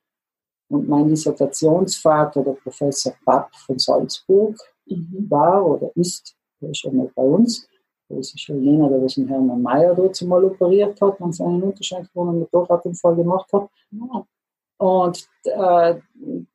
Und 0.70 0.88
mein 0.88 1.08
Dissertationsvater, 1.08 2.42
der 2.42 2.52
Professor 2.52 3.14
Papp 3.24 3.54
von 3.54 3.78
Salzburg, 3.78 4.56
mhm. 4.86 5.26
war 5.28 5.64
oder 5.66 5.90
ist, 5.94 6.34
der 6.60 6.70
ist 6.70 6.82
ja 6.82 6.92
noch 6.92 7.10
bei 7.14 7.22
uns. 7.22 7.68
Das 8.08 8.32
ist 8.32 8.40
schon 8.40 8.62
jener, 8.62 8.88
der 8.88 9.02
was 9.02 9.14
den 9.14 9.28
Herrn 9.28 9.62
Mayer 9.62 9.94
dort 9.94 10.20
mal 10.22 10.44
operiert 10.44 11.00
hat, 11.00 11.20
an 11.20 11.32
seinen 11.32 11.62
Unterschenkel, 11.62 12.08
wo 12.14 12.24
er 12.24 12.30
einen 12.30 12.38
Motorradunfall 12.40 13.16
gemacht 13.16 13.52
hat. 13.52 13.68
Ja. 13.90 14.26
Und 14.78 15.28
äh, 15.44 15.94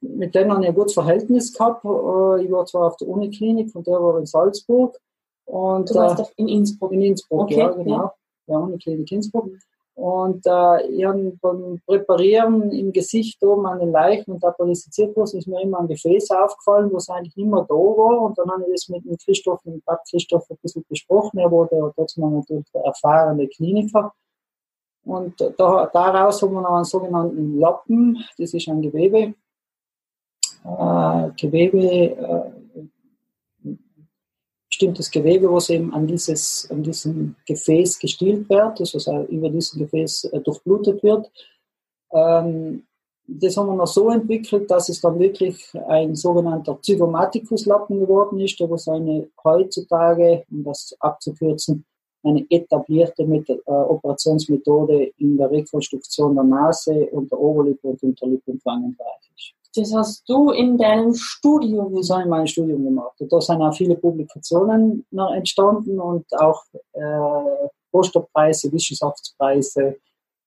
mit 0.02 0.34
dem 0.34 0.52
habe 0.52 0.64
ich 0.64 0.70
ein 0.70 0.76
gutes 0.76 0.94
Verhältnis 0.94 1.54
gehabt. 1.54 1.84
Äh, 1.84 2.46
ich 2.46 2.52
war 2.52 2.66
zwar 2.66 2.88
auf 2.88 2.98
der 2.98 3.08
Uniklinik 3.08 3.76
und 3.76 3.86
der 3.86 4.02
war 4.02 4.18
in 4.18 4.26
Salzburg. 4.26 4.98
Und, 5.46 5.90
du 5.90 5.96
warst 5.96 6.20
äh, 6.20 6.34
in 6.38 6.48
Innsbruck? 6.48 6.94
In 6.94 7.02
Innsbruck, 7.02 7.42
okay, 7.42 7.60
ja, 7.60 7.70
genau. 7.70 7.98
Ja. 7.98 8.14
ja 8.48 8.58
Uniklinik 8.58 9.12
Innsbruck. 9.12 9.50
Und 9.96 10.44
äh, 10.48 10.88
ich 10.88 11.06
habe 11.06 11.38
beim 11.40 11.80
Präparieren 11.86 12.72
im 12.72 12.92
Gesicht 12.92 13.44
oben 13.44 13.68
an 13.68 13.80
den 13.80 13.92
Leichen 13.92 14.32
und 14.32 14.44
apparatisiert 14.44 15.16
was, 15.16 15.36
ist 15.36 15.48
mir 15.48 15.62
immer 15.62 15.82
ein 15.82 15.88
Gefäß 15.88 16.32
aufgefallen, 16.32 16.90
was 16.92 17.10
eigentlich 17.10 17.38
immer 17.38 17.64
da 17.64 17.76
war. 17.76 18.22
Und 18.22 18.38
dann 18.38 18.50
habe 18.50 18.64
ich 18.64 18.74
das 18.74 18.90
mit 18.90 19.06
dem 19.06 19.18
Christoph, 19.18 19.64
mit 19.66 19.76
dem 19.76 19.98
Christoph 20.10 20.50
ein 20.50 20.58
bisschen 20.64 20.84
besprochen. 20.90 21.40
Er 21.40 21.52
war 21.52 21.68
der, 21.68 21.92
trotzdem 21.96 22.34
natürlich 22.34 22.66
der 22.74 22.82
erfahrene 22.86 23.48
Kliniker. 23.48 24.14
Und 25.06 25.40
da, 25.58 25.90
daraus 25.94 26.42
haben 26.42 26.54
wir 26.54 26.62
noch 26.62 26.76
einen 26.76 26.86
sogenannten 26.86 27.60
Lappen, 27.60 28.24
das 28.38 28.54
ist 28.54 28.68
ein 28.70 28.82
Gewebe. 28.82 29.36
Äh, 30.64 31.30
Gewebe, 31.40 31.78
äh, 31.78 32.52
bestimmtes 34.84 35.12
Gewebe, 35.12 35.52
was 35.52 35.70
eben 35.70 35.94
an, 35.94 36.08
dieses, 36.08 36.68
an 36.70 36.84
diesem 36.84 37.36
Gefäß 37.46 38.00
gestillt 38.00 38.50
wird, 38.50 38.80
das 38.80 38.94
also 38.94 39.24
über 39.30 39.50
diesem 39.50 39.80
Gefäß 39.80 40.26
äh, 40.26 40.40
durchblutet 40.42 41.02
wird. 41.04 41.32
Ähm, 42.12 42.84
das 43.26 43.56
haben 43.56 43.68
wir 43.68 43.76
noch 43.76 43.88
so 43.88 44.10
entwickelt, 44.10 44.70
dass 44.70 44.90
es 44.90 45.00
dann 45.00 45.18
wirklich 45.18 45.72
ein 45.88 46.14
sogenannter 46.14 46.78
Zygomaticus-Lappen 46.82 48.02
geworden 48.02 48.40
ist, 48.42 48.60
der 48.60 48.70
was 48.70 48.88
eine 48.90 49.30
heutzutage, 49.44 50.44
um 50.52 50.64
das 50.66 50.94
abzukürzen, 51.00 51.86
eine 52.24 52.46
etablierte 52.50 53.26
Methode, 53.26 53.62
äh, 53.66 53.72
Operationsmethode 53.72 55.14
in 55.18 55.38
der 55.38 55.50
Rekonstruktion 55.50 56.36
der 56.36 56.44
Nase 56.44 57.06
und 57.12 57.32
der 57.32 57.40
Oberlippe 57.40 57.88
und 57.88 58.04
Unterlippe 58.04 58.52
und 58.52 58.66
Wangenbereich 58.66 59.32
ist. 59.36 59.54
Das 59.76 59.94
hast 59.94 60.30
du 60.30 60.52
in 60.52 60.78
deinem 60.78 61.16
Studium 61.16 61.96
Das 61.96 62.10
habe 62.10 62.22
ich 62.22 62.26
in 62.26 62.30
meinem 62.30 62.48
Studium 62.48 62.84
gemacht. 62.84 63.20
Und 63.20 63.32
da 63.32 63.42
sind 63.42 63.62
auch 63.62 63.74
viele 63.74 63.96
Publikationen 63.96 65.06
entstanden 65.12 66.00
und 66.00 66.26
auch 66.40 66.64
äh, 66.94 67.70
Rohstoffpreise, 67.94 68.72
Wissenschaftspreise 68.72 69.98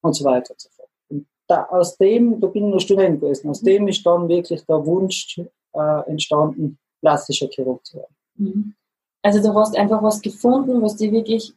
und 0.03 0.15
so 0.15 0.25
weiter 0.25 0.53
und 0.53 0.61
so 0.61 0.69
fort. 0.77 0.89
Und 1.09 1.27
da, 1.49 1.65
aus 1.65 1.97
dem, 1.97 2.41
da 2.41 2.47
bin 2.47 2.67
ich 2.67 2.71
nur 2.71 2.81
Student 2.81 3.21
gewesen, 3.21 3.51
aus 3.51 3.63
mhm. 3.63 3.67
dem 3.67 3.89
ist 3.89 4.07
dann 4.07 4.29
wirklich 4.29 4.65
der 4.65 4.85
Wunsch 4.87 5.41
äh, 5.73 6.11
entstanden, 6.11 6.79
plastischer 7.01 7.49
Chirurg 7.49 7.85
zu 7.85 7.99
werden. 7.99 8.17
Mhm. 8.37 8.75
Also 9.23 9.43
du 9.43 9.55
hast 9.59 9.77
einfach 9.77 10.03
was 10.03 10.21
gefunden, 10.23 10.83
was 10.83 10.97
dich 10.97 11.11
wirklich 11.11 11.53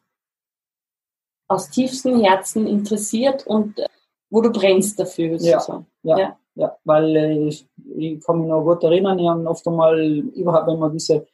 aus 1.47 1.69
tiefstem 1.69 2.19
Herzen 2.21 2.67
interessiert 2.67 3.45
und 3.45 3.79
äh, 3.79 3.87
wo 4.31 4.41
du 4.41 4.51
brennst 4.51 4.99
dafür. 4.99 5.35
Ja, 5.37 5.85
ja, 6.03 6.19
ja, 6.19 6.39
ja, 6.59 6.75
weil 6.83 7.15
äh, 7.15 7.47
ich, 7.47 7.65
ich 7.95 8.21
kann 8.23 8.39
mich 8.39 8.49
noch 8.49 8.63
gut 8.63 8.83
erinnern, 8.83 9.17
ich 9.17 9.27
habe 9.29 9.47
oft 9.47 9.65
einmal, 9.65 9.97
überhaupt 9.99 10.67
wenn 10.67 10.79
wir 10.79 10.89
diese 10.89 11.25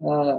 äh, 0.00 0.34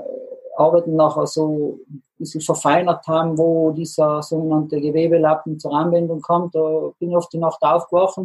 Arbeiten 0.56 0.96
nachher 0.96 1.25
so 1.25 1.79
ein 1.89 2.03
bisschen 2.20 2.41
verfeinert 2.41 3.08
haben, 3.08 3.36
wo 3.36 3.72
dieser 3.72 4.22
sogenannte 4.22 4.79
Gewebelappen 4.79 5.60
zur 5.60 5.74
Anwendung 5.74 6.22
kommt, 6.22 6.53
da 6.53 6.91
bin 7.00 7.10
ich 7.10 7.17
oft 7.17 7.34
die 7.34 7.39
Nacht 7.39 7.62
aufgewacht 7.62 8.20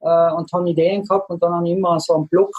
äh, 0.00 0.32
und 0.32 0.52
habe 0.52 0.68
Ideen 0.68 1.04
gehabt 1.04 1.30
und 1.30 1.42
dann 1.42 1.54
habe 1.54 1.66
ich 1.66 1.72
immer 1.74 1.98
so 2.00 2.14
einen 2.14 2.28
Block 2.28 2.52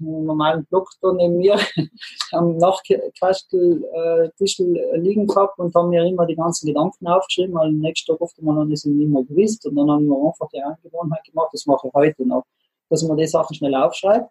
normalen 0.00 0.66
da 0.70 1.12
neben 1.12 1.36
mir 1.36 1.58
am 2.32 2.56
Nachtkastel 2.56 3.84
äh, 3.94 4.28
äh, 4.28 4.96
liegen 4.98 5.26
gehabt 5.26 5.58
und 5.58 5.74
haben 5.74 5.90
mir 5.90 6.04
immer 6.04 6.26
die 6.26 6.36
ganzen 6.36 6.66
Gedanken 6.66 7.06
aufgeschrieben, 7.06 7.54
weil 7.54 7.72
nächsten 7.72 8.12
Tag 8.12 8.20
oft 8.20 8.40
man 8.42 8.70
das 8.70 8.84
nicht 8.84 9.08
mehr 9.08 9.24
gewusst 9.24 9.66
und 9.66 9.76
dann 9.76 9.90
habe 9.90 10.02
ich 10.02 10.08
mir 10.08 10.26
einfach 10.26 10.48
die 10.48 10.62
Angewohnheit 10.62 11.24
gemacht, 11.24 11.50
das 11.52 11.66
mache 11.66 11.88
ich 11.88 11.94
heute 11.94 12.26
noch, 12.26 12.44
dass 12.88 13.02
man 13.02 13.16
die 13.16 13.26
Sachen 13.26 13.54
schnell 13.54 13.74
aufschreibt. 13.74 14.30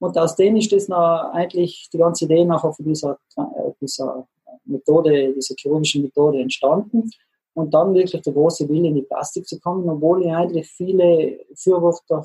Und 0.00 0.16
aus 0.16 0.34
denen 0.34 0.56
ist 0.56 0.72
das 0.72 0.88
noch 0.88 1.30
eigentlich 1.32 1.88
die 1.92 1.98
ganze 1.98 2.24
Idee 2.24 2.44
nachher 2.44 2.72
von 2.72 2.84
dieser, 2.86 3.18
äh, 3.36 3.70
dieser 3.80 4.26
Methode, 4.64 5.34
dieser 5.34 5.54
chirurgischen 5.58 6.02
Methode 6.02 6.40
entstanden. 6.40 7.10
und 7.54 7.74
dann 7.74 7.92
wirklich 7.92 8.22
der 8.22 8.32
große 8.32 8.68
Wille 8.68 8.88
in 8.88 8.94
die 8.94 9.02
Plastik 9.02 9.46
zu 9.46 9.58
kommen, 9.58 9.88
obwohl 9.88 10.24
ich 10.24 10.32
eigentlich 10.32 10.68
viele 10.68 11.40
Fürworter 11.54 12.24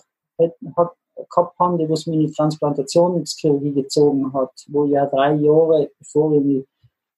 gehabt 1.29 1.57
habe, 1.59 1.77
die 1.77 1.89
was 1.89 2.07
mich 2.07 2.19
in 2.19 2.27
die 2.27 2.33
Transplantationschirurgie 2.33 3.73
gezogen 3.73 4.33
hat, 4.33 4.51
wo 4.67 4.85
ich 4.85 4.91
ja 4.91 5.05
drei 5.05 5.33
Jahre, 5.35 5.89
bevor 5.99 6.31
ich 6.33 6.37
in 6.37 6.49
die, 6.49 6.65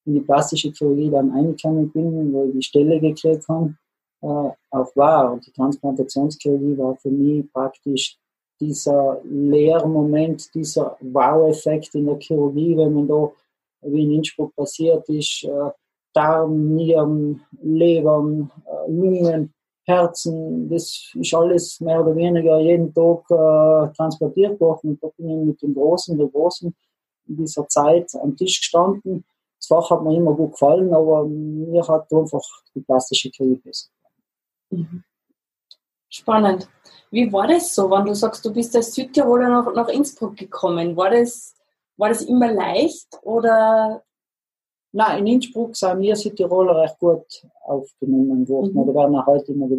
in 0.05 0.13
die 0.15 0.21
plastische 0.21 0.71
Chirurgie 0.71 1.09
dann 1.09 1.31
eingekommen 1.31 1.89
bin, 1.91 2.33
wo 2.33 2.45
ich 2.45 2.53
die 2.53 2.63
Stelle 2.63 2.99
gekriegt 2.99 3.47
habe, 3.47 3.75
äh, 4.21 4.49
auch 4.71 4.95
war. 4.95 5.33
Und 5.33 5.45
die 5.45 5.51
Transplantationschirurgie 5.51 6.77
war 6.77 6.95
für 6.97 7.09
mich 7.11 7.51
praktisch 7.51 8.17
dieser 8.59 9.21
Lehrmoment, 9.23 10.53
dieser 10.53 10.97
Wow-Effekt 11.01 11.93
in 11.95 12.07
der 12.07 12.17
Chirurgie, 12.19 12.75
wenn 12.77 12.93
man 12.93 13.07
da, 13.07 13.31
wie 13.81 14.03
in 14.03 14.13
Innsbruck 14.13 14.55
passiert 14.55 15.07
ist, 15.09 15.43
äh, 15.43 15.69
Darm, 16.13 16.75
Nieren, 16.75 17.41
Lebern, 17.61 18.49
äh, 18.65 18.91
Lungen, 18.91 19.53
Herzen, 19.87 20.69
das 20.69 21.11
ist 21.13 21.33
alles 21.33 21.79
mehr 21.79 22.01
oder 22.01 22.15
weniger 22.15 22.59
jeden 22.59 22.93
Tag 22.93 23.23
äh, 23.31 23.93
transportiert 23.95 24.59
worden. 24.59 24.99
Da 25.01 25.07
bin 25.17 25.29
ich 25.29 25.47
mit 25.47 25.61
dem 25.61 25.73
Großen, 25.73 26.17
der 26.17 26.27
Großen 26.27 26.75
in 27.27 27.37
dieser 27.37 27.67
Zeit 27.69 28.09
am 28.21 28.35
Tisch 28.35 28.59
gestanden. 28.59 29.23
Das 29.57 29.67
Fach 29.67 29.89
hat 29.89 30.03
mir 30.03 30.17
immer 30.17 30.33
gut 30.33 30.51
gefallen, 30.51 30.93
aber 30.93 31.25
mir 31.25 31.87
hat 31.87 32.11
einfach 32.11 32.43
die 32.75 32.81
plastische 32.81 33.29
Chirurgie 33.29 33.61
besser 33.63 33.89
Mhm. 34.69 35.03
Spannend. 36.09 36.67
Wie 37.09 37.31
war 37.31 37.47
das 37.47 37.73
so, 37.73 37.89
wenn 37.89 38.05
du 38.05 38.13
sagst, 38.13 38.43
du 38.43 38.51
bist 38.51 38.75
als 38.75 38.93
Südtiroler 38.93 39.47
nach, 39.47 39.73
nach 39.73 39.87
Innsbruck 39.87 40.35
gekommen? 40.35 40.97
War 40.97 41.11
das, 41.11 41.55
war 41.95 42.09
das 42.09 42.23
immer 42.23 42.51
leicht 42.51 43.07
oder? 43.21 44.03
Nein, 44.97 45.19
in 45.19 45.33
Innsbruck 45.33 45.75
sind 45.75 46.01
wir 46.01 46.15
Südtiroler 46.15 46.81
recht 46.81 46.97
gut 46.97 47.45
aufgenommen 47.61 48.49
worden. 48.49 48.71
Mhm. 48.71 48.79
Oder 48.79 48.95
werden 48.95 49.15
auch 49.15 49.27
heute 49.27 49.51
immer 49.51 49.69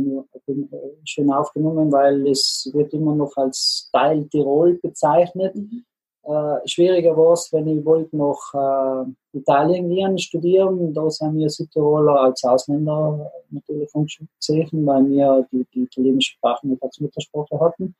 schön 1.04 1.32
aufgenommen, 1.32 1.90
weil 1.90 2.24
es 2.28 2.70
wird 2.72 2.94
immer 2.94 3.16
noch 3.16 3.36
als 3.36 3.90
Teil 3.92 4.28
Tirol 4.28 4.74
bezeichnet. 4.74 5.56
Mhm. 5.56 5.84
Äh, 6.22 6.68
schwieriger 6.68 7.16
war 7.16 7.32
es, 7.32 7.52
wenn 7.52 7.66
ich 7.66 7.84
wollte 7.84 8.16
nach 8.16 9.04
äh, 9.34 9.36
Italien 9.36 9.88
gehen, 9.88 10.16
studieren. 10.18 10.94
Da 10.94 11.10
sind 11.10 11.36
wir 11.36 11.50
Südtiroler 11.50 12.20
als 12.20 12.44
Ausländer 12.44 13.28
natürlich 13.50 13.90
gesehen, 13.92 14.86
weil 14.86 15.10
wir 15.10 15.48
die, 15.50 15.66
die 15.74 15.82
italienische 15.82 16.34
Sprache 16.34 16.68
nicht 16.68 16.80
als 16.80 17.00
Muttersprache 17.00 17.58
hatten. 17.58 17.92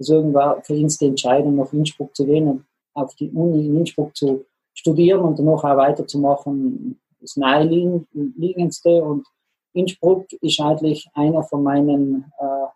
Deswegen 0.00 0.34
war 0.34 0.60
für 0.64 0.74
uns 0.74 0.98
die 0.98 1.06
Entscheidung, 1.06 1.54
nach 1.54 1.72
Innsbruck 1.72 2.16
zu 2.16 2.26
gehen 2.26 2.48
und 2.48 2.64
auf 2.92 3.14
die 3.14 3.30
Uni 3.30 3.66
in 3.66 3.76
Innsbruck 3.76 4.16
zu 4.16 4.44
studieren 4.76 5.22
und 5.22 5.38
danach 5.38 5.64
auch 5.64 5.76
weiterzumachen, 5.76 7.00
das 7.20 7.36
naheliegendste. 7.36 9.02
Und 9.02 9.26
Innsbruck 9.72 10.26
ist 10.40 10.60
eigentlich 10.60 11.08
einer 11.14 11.42
von 11.42 11.62
meinen 11.62 12.32
äh, 12.38 12.66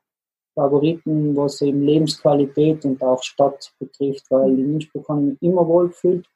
Favoriten, 0.55 1.37
was 1.37 1.61
eben 1.63 1.83
Lebensqualität 1.83 2.85
und 2.85 3.03
auch 3.03 3.23
Stadt 3.23 3.73
betrifft, 3.79 4.25
weil 4.31 4.59
in 4.59 4.75
Innsbruck 4.75 5.09
habe 5.09 5.21
ich 5.21 5.27
mich 5.29 5.43
immer 5.43 5.67
wohl 5.67 5.89
gefühlt. 5.89 6.27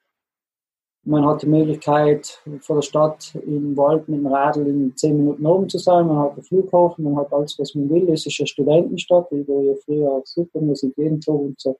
Man 1.06 1.26
hat 1.26 1.42
die 1.42 1.48
Möglichkeit, 1.48 2.40
vor 2.60 2.76
der 2.76 2.82
Stadt 2.82 3.34
im 3.34 3.76
Wald 3.76 4.08
mit 4.08 4.20
dem 4.20 4.26
Radl 4.26 4.66
in 4.66 4.96
zehn 4.96 5.18
Minuten 5.18 5.44
oben 5.44 5.68
zu 5.68 5.76
sein. 5.76 6.06
Man 6.06 6.18
hat 6.18 6.36
den 6.36 6.44
Flughafen, 6.44 7.04
man 7.04 7.16
hat 7.16 7.30
alles, 7.30 7.58
was 7.58 7.74
man 7.74 7.90
will. 7.90 8.08
Es 8.08 8.24
ist 8.24 8.40
eine 8.40 8.46
Studentenstadt. 8.46 9.30
Ich 9.32 9.46
war 9.46 9.60
ja 9.60 9.74
früher 9.84 10.10
auch 10.10 10.24
super, 10.24 10.62
wir 10.62 10.76
sind 10.76 10.96
jeden 10.96 11.20
Tag 11.20 11.34
und 11.34 11.60
so 11.60 11.76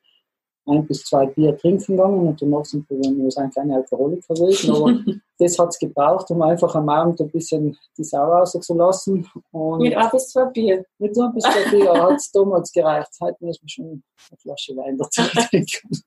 ein 0.66 0.87
bis 0.87 1.04
zwei 1.04 1.26
Bier 1.26 1.56
trinken 1.56 1.97
gegangen 1.97 2.26
und 2.28 2.40
danach 2.40 2.64
sind 2.64 2.88
wir, 2.88 2.99
wir 2.99 3.30
sind 3.30 3.54
keine 3.54 3.76
Alkoholiker 3.76 4.35
gewesen, 4.35 4.75
aber 4.75 4.94
das 5.38 5.59
hat 5.59 5.68
es 5.68 5.78
gebraucht, 5.78 6.30
um 6.30 6.42
einfach 6.42 6.75
am 6.75 6.88
Abend 6.88 7.21
ein 7.21 7.30
bisschen 7.30 7.76
die 7.99 8.04
Sau 8.04 8.25
rauszulassen. 8.25 9.28
Und 9.52 9.83
mit 9.83 9.97
ein 9.97 10.11
bis 10.11 10.28
zwei 10.28 10.47
Bier? 10.47 10.85
Mit 10.99 11.18
ein 11.18 11.35
bis 11.35 11.44
zwei 11.44 11.71
Bier 11.71 11.92
hat 11.92 12.16
es 12.16 12.30
damals 12.33 12.73
gereicht. 12.73 13.11
Heute 13.21 13.44
müssen 13.44 13.62
wir 13.62 13.68
schon 13.68 13.85
eine 14.30 14.38
Flasche 14.38 14.76
Wein 14.76 14.97
dazu 14.97 15.23
trinken. 15.49 16.02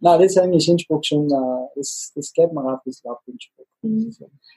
Nein, 0.00 0.20
das 0.20 0.32
ist 0.32 0.38
eigentlich 0.38 0.68
Innsbruck 0.68 1.04
schon, 1.04 1.30
äh, 1.30 1.68
das, 1.76 2.12
das 2.14 2.32
geht 2.32 2.52
mir 2.52 2.64
auch 2.64 2.78
ein 2.78 2.80
bisschen 2.84 3.10
ab 3.10 3.20
Innsbruck. 3.26 3.66
Mhm. 3.82 4.12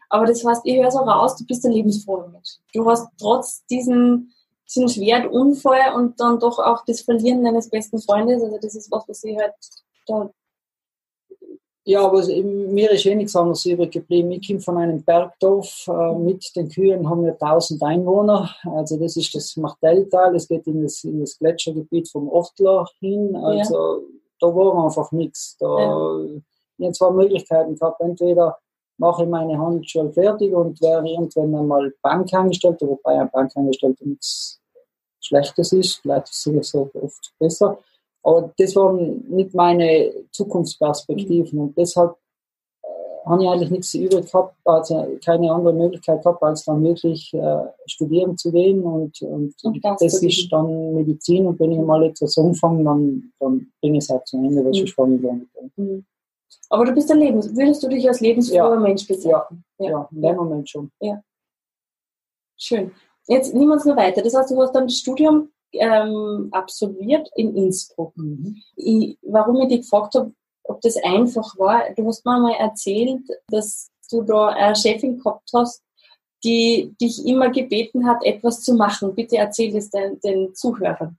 Aber 0.10 0.26
das 0.26 0.44
heißt, 0.44 0.62
ich 0.66 0.78
höre 0.78 0.92
so 0.92 1.00
raus, 1.00 1.36
du 1.36 1.46
bist 1.46 1.66
ein 1.66 1.72
lebensfroher 1.72 2.28
Mensch. 2.28 2.58
Du 2.74 2.86
hast 2.90 3.08
trotz 3.20 3.64
diesen 3.68 4.34
diesen 4.76 4.90
schweren 4.90 5.28
Unfall 5.28 5.96
und 5.96 6.20
dann 6.20 6.40
doch 6.40 6.60
auch 6.60 6.84
das 6.86 7.02
Verlieren 7.02 7.44
deines 7.44 7.70
besten 7.70 8.02
Freundes. 8.02 8.42
Also 8.42 8.58
das 8.58 8.76
ist 8.76 8.92
was, 8.92 9.08
was 9.08 9.24
ich 9.24 9.38
halt 9.38 9.54
da 10.08 10.30
ja, 11.84 12.06
aber 12.06 12.24
mir 12.24 12.92
ist 12.92 13.06
eh 13.08 13.16
nichts 13.16 13.36
anderes 13.36 13.66
übrig 13.66 13.92
geblieben. 13.92 14.32
Ich 14.32 14.48
komme 14.48 14.60
von 14.60 14.78
einem 14.78 15.02
Bergdorf. 15.04 15.88
Äh, 15.88 16.14
mit 16.14 16.56
den 16.56 16.70
Kühen 16.70 17.10
haben 17.10 17.26
wir 17.26 17.34
1000 17.34 17.82
Einwohner. 17.82 18.50
Also 18.64 18.98
das 18.98 19.18
ist 19.18 19.34
das 19.34 19.58
Martelltal. 19.58 20.34
Das 20.34 20.48
geht 20.48 20.68
in 20.68 20.84
das, 20.84 21.04
in 21.04 21.20
das 21.22 21.40
Gletschergebiet 21.40 22.08
vom 22.10 22.30
Oftler 22.30 22.88
hin. 23.00 23.36
Also 23.36 23.76
ja. 23.76 24.08
da 24.40 24.48
war 24.56 24.86
einfach 24.86 25.12
nichts. 25.12 25.58
Da, 25.60 25.80
ja. 25.80 26.26
Ich 26.78 26.86
habe 26.86 26.94
zwei 26.94 27.12
Möglichkeiten 27.12 27.76
gehabt. 27.76 28.00
Entweder 28.00 28.60
mache 28.98 29.24
ich 29.24 29.30
meine 29.30 29.58
Handelsschule 29.58 30.12
fertig 30.12 30.54
und 30.54 30.80
wäre 30.82 31.08
irgendwann 31.08 31.56
einmal 31.56 31.92
Bankangestellter, 32.04 32.88
wobei 32.88 33.20
ein 33.20 33.32
Bankangestellter 33.32 34.06
nichts 34.06 34.61
Schlechtes 35.22 35.72
ist, 35.74 35.96
vielleicht 36.02 36.30
ist 36.30 36.48
es 36.48 36.70
so 36.72 36.90
oft 36.94 37.34
besser. 37.40 37.78
Aber 38.24 38.54
das 38.58 38.76
waren 38.76 39.24
nicht 39.30 39.54
meine 39.54 40.14
Zukunftsperspektiven 40.32 41.60
und 41.60 41.78
deshalb 41.78 42.16
äh, 42.84 42.88
habe 43.26 43.44
ich 43.44 43.50
eigentlich 43.50 43.72
nichts 43.72 43.94
übrig 43.96 44.32
gehabt, 44.32 44.56
also 44.64 45.18
keine 45.26 45.52
andere 45.52 45.74
Möglichkeit 45.74 46.24
gehabt, 46.24 46.44
als 46.44 46.66
dann 46.66 46.84
wirklich 46.84 47.34
äh, 47.34 47.64
studieren 47.88 48.38
zu 48.38 48.52
gehen 48.52 48.84
und, 48.84 49.20
und, 49.24 49.56
und 49.64 49.84
das, 49.84 50.00
das 50.00 50.22
ist 50.22 50.52
dann 50.52 50.94
Medizin 50.94 51.48
und 51.48 51.60
wenn 51.60 51.72
ich 51.72 51.80
mal 51.80 52.04
etwas 52.04 52.38
umfange, 52.38 52.84
dann, 52.84 53.32
dann 53.40 53.72
bringe 53.82 53.98
ich 53.98 54.04
es 54.04 54.10
halt 54.10 54.28
zu 54.28 54.38
Ende, 54.38 54.64
was 54.64 54.78
mhm. 54.78 54.84
ich 54.84 54.94
vorhin 54.94 55.22
gesagt 55.22 55.78
mhm. 55.78 56.06
Aber 56.70 56.86
du 56.86 56.94
bist 56.94 57.12
ein 57.12 57.20
Lebens, 57.20 57.56
würdest 57.56 57.84
du 57.84 57.90
dich 57.90 58.08
als 58.08 58.22
lebensfroher 58.22 58.76
ja. 58.76 58.80
Mensch 58.80 59.08
bezeichnen? 59.08 59.64
Ja, 59.80 59.86
ja, 59.86 59.92
ja, 59.92 60.10
in 60.12 60.22
dem 60.22 60.36
Moment 60.36 60.70
schon. 60.70 60.92
Ja. 61.00 61.22
Schön. 62.56 62.92
Jetzt 63.28 63.54
nehmen 63.54 63.68
wir 63.68 63.74
uns 63.74 63.86
noch 63.86 63.98
weiter. 63.98 64.22
Das 64.22 64.36
heißt, 64.36 64.52
du 64.52 64.62
hast 64.62 64.74
dann 64.74 64.88
das 64.88 64.98
Studium 64.98 65.50
ähm, 65.74 66.50
absolviert 66.52 67.30
in 67.36 67.56
Innsbruck. 67.56 68.16
Mhm. 68.18 68.58
Ich, 68.76 69.18
warum 69.22 69.62
ich 69.62 69.70
dich 69.70 69.82
gefragt 69.82 70.16
habe, 70.16 70.34
ob 70.64 70.82
das 70.82 70.98
einfach 71.04 71.58
war, 71.58 71.84
du 71.96 72.06
hast 72.08 72.26
mir 72.26 72.40
mal 72.40 72.54
erzählt, 72.54 73.24
dass 73.48 73.90
du 74.10 74.22
da 74.22 74.50
eine 74.50 74.76
Chefin 74.76 75.18
gehabt 75.18 75.50
hast, 75.54 75.82
die 76.44 76.94
dich 77.00 77.26
immer 77.26 77.50
gebeten 77.50 78.08
hat, 78.08 78.24
etwas 78.24 78.62
zu 78.62 78.74
machen. 78.74 79.16
Bitte 79.16 79.38
erzähl 79.38 79.72
das 79.72 79.90
den, 79.90 80.20
den 80.22 80.54
Zuhörern. 80.54 81.18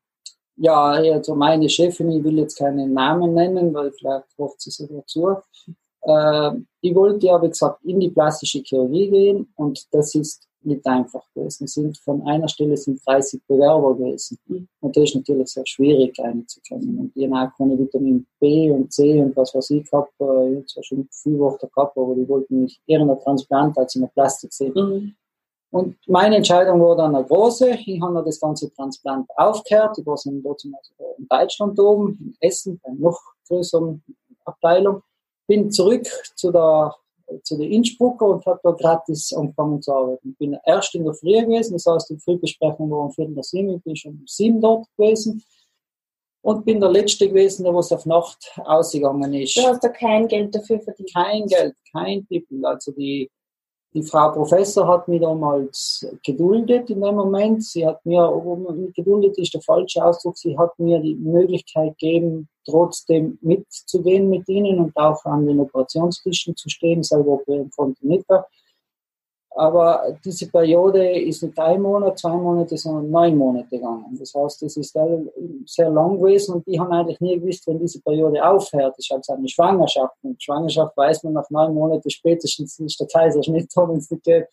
Ja, 0.57 0.91
also 0.91 1.35
meine 1.35 1.69
Chefin, 1.69 2.11
ich 2.11 2.23
will 2.23 2.39
jetzt 2.39 2.57
keinen 2.57 2.93
Namen 2.93 3.35
nennen, 3.35 3.73
weil 3.73 3.91
vielleicht 3.93 4.27
ruft 4.39 4.61
sie 4.61 4.71
sogar 4.71 5.05
zu. 5.07 5.37
Äh, 6.03 6.51
ich 6.81 6.95
wollte 6.95 7.27
ja, 7.27 7.41
wie 7.41 7.49
gesagt, 7.49 7.83
in 7.85 8.01
die 8.01 8.11
plastische 8.11 8.61
Chirurgie 8.61 9.11
gehen 9.11 9.53
und 9.57 9.87
das 9.93 10.15
ist 10.15 10.47
nicht 10.65 10.87
einfach 10.87 11.23
gewesen. 11.35 11.65
Es 11.65 11.75
sind 11.75 11.99
von 11.99 12.27
einer 12.27 12.49
Stelle 12.49 12.77
sind 12.77 13.01
30 13.07 13.43
Bewerber 13.47 13.95
gewesen. 13.95 14.39
Und 14.81 14.97
das 14.97 15.05
ist 15.05 15.17
natürlich 15.17 15.49
sehr 15.49 15.67
schwierig 15.67 16.19
einzukennen. 16.21 16.99
Und 16.99 17.13
ich 17.15 17.31
habe 17.31 17.49
auch 17.49 17.57
keine 17.57 17.79
Vitamin 17.79 18.27
B 18.41 18.71
und 18.71 18.93
C 18.93 19.21
und 19.21 19.37
was 19.37 19.55
weiß 19.55 19.71
ich 19.71 19.91
gehabt. 19.91 20.13
Ich 20.19 20.27
habe 20.27 20.65
zwar 20.67 20.83
schon 20.85 21.09
viel 21.11 21.39
Worte 21.39 21.69
gehabt, 21.75 21.97
aber 21.97 22.15
die 22.15 22.29
wollten 22.29 22.63
mich 22.63 22.81
eher 22.87 23.01
in 23.01 23.09
der 23.09 23.19
Transplant 23.19 23.77
als 23.79 23.95
in 23.95 24.03
der 24.03 24.09
Plastik 24.09 24.53
sehen. 24.53 24.75
Mhm. 24.75 25.15
Und 25.71 25.97
meine 26.07 26.37
Entscheidung 26.37 26.81
war 26.83 26.97
dann 26.97 27.17
eine 27.17 27.25
große. 27.25 27.71
Ich 27.87 28.01
habe 28.03 28.23
das 28.23 28.39
ganze 28.39 28.71
Transplant 28.75 29.27
aufgehört. 29.37 29.97
Ich 29.99 30.05
war 30.05 30.19
in 30.27 30.43
Deutschland 31.29 31.81
oben, 31.81 32.19
in 32.21 32.37
Essen, 32.41 32.79
bei 32.85 32.93
noch 32.93 33.19
größeren 33.49 34.03
Abteilung. 34.45 35.03
Bin 35.47 35.71
zurück 35.71 36.07
zu 36.37 36.53
der 36.53 36.95
zu 37.43 37.57
den 37.57 37.71
Innsbrucker 37.71 38.27
und 38.27 38.47
habe 38.47 38.61
da 38.63 38.71
gratis 38.73 39.33
angefangen 39.33 39.83
zu 39.83 39.93
arbeiten. 39.93 40.31
Ich 40.31 40.39
bin 40.39 40.57
erst 40.65 40.95
in 40.95 41.05
der 41.05 41.15
Früh 41.15 41.41
gewesen, 41.41 41.73
das 41.73 41.87
heißt, 41.87 42.11
die 42.11 42.19
Frühbesprechung 42.19 42.91
war 42.91 43.05
um 43.05 43.13
Viertel 43.13 43.35
nach 43.35 43.45
sieben, 43.45 43.77
ich 43.77 43.83
bin 43.83 43.97
schon 43.97 44.13
um 44.13 44.27
sieben 44.27 44.61
dort 44.61 44.87
gewesen 44.97 45.43
und 46.43 46.65
bin 46.65 46.81
der 46.81 46.91
Letzte 46.91 47.29
gewesen, 47.29 47.65
der 47.65 47.75
was 47.75 47.93
auf 47.93 48.05
Nacht 48.05 48.53
ausgegangen 48.65 49.33
ist. 49.35 49.57
Du 49.57 49.63
hast 49.63 49.83
da 49.83 49.89
kein 49.89 50.29
Geld 50.29 50.55
dafür 50.55 50.81
verdient? 50.81 51.13
Kein 51.15 51.47
Geld, 51.47 51.75
kein 51.93 52.27
Titel. 52.27 52.65
Also 52.65 52.93
die 52.93 53.31
die 53.95 54.03
Frau 54.03 54.31
Professor 54.33 54.89
hat 54.89 55.07
mich 55.09 55.21
damals 55.21 56.07
geduldet 56.25 56.89
in 56.89 57.03
dem 57.03 57.15
Moment. 57.15 57.63
Sie 57.63 57.87
hat 57.87 58.05
mir, 58.07 58.27
geduldet 58.95 59.37
ist 59.39 59.53
der 59.53 59.61
falsche 59.61 60.03
Ausdruck, 60.05 60.39
sie 60.39 60.57
hat 60.57 60.79
mir 60.79 60.99
die 61.01 61.15
Möglichkeit 61.15 61.99
gegeben, 61.99 62.49
trotzdem 62.65 63.39
mitzugehen 63.43 64.31
mit 64.31 64.49
ihnen 64.49 64.79
und 64.79 64.97
auch 64.97 65.23
an 65.27 65.47
den 65.47 65.61
Operationstischen 65.61 66.57
zu 66.57 66.71
stehen. 66.71 67.03
Selber 67.03 67.33
operieren 67.33 67.71
konnte 67.71 68.07
nicht. 68.07 68.25
Aber 69.55 70.17
diese 70.25 70.51
Periode 70.51 71.21
ist 71.21 71.43
nicht 71.43 71.59
ein 71.59 71.83
Monat, 71.83 72.19
zwei 72.19 72.37
Monate, 72.37 72.77
sondern 72.77 73.11
neun 73.11 73.37
Monate 73.37 73.69
gegangen. 73.69 74.17
Das 74.19 74.33
heißt, 74.35 74.63
es 74.63 74.77
ist 74.79 74.97
sehr 75.67 75.91
lang 75.91 76.19
gewesen 76.19 76.55
und 76.55 76.67
ich 76.67 76.79
habe 76.79 76.91
eigentlich 76.93 77.21
nie 77.21 77.39
gewusst, 77.39 77.67
wenn 77.67 77.79
diese 77.79 78.01
Periode 78.01 78.43
aufhört. 78.43 78.95
Das 78.97 79.05
ist 79.05 79.13
also 79.13 79.35
eine 79.35 79.49
Schwangerschaft. 79.49 80.15
Und 80.23 80.43
Schwangerschaft 80.43 80.97
weiß 80.97 81.25
man 81.25 81.35
nach 81.35 81.51
neun 81.51 81.75
Monaten 81.75 82.09
spätestens 82.09 82.79
ist 82.79 82.99
der 82.99 83.07
Kaiserschnitt, 83.09 83.71
wenn 83.77 83.97
es 83.97 84.11
nicht 84.11 84.25
geht. 84.25 84.47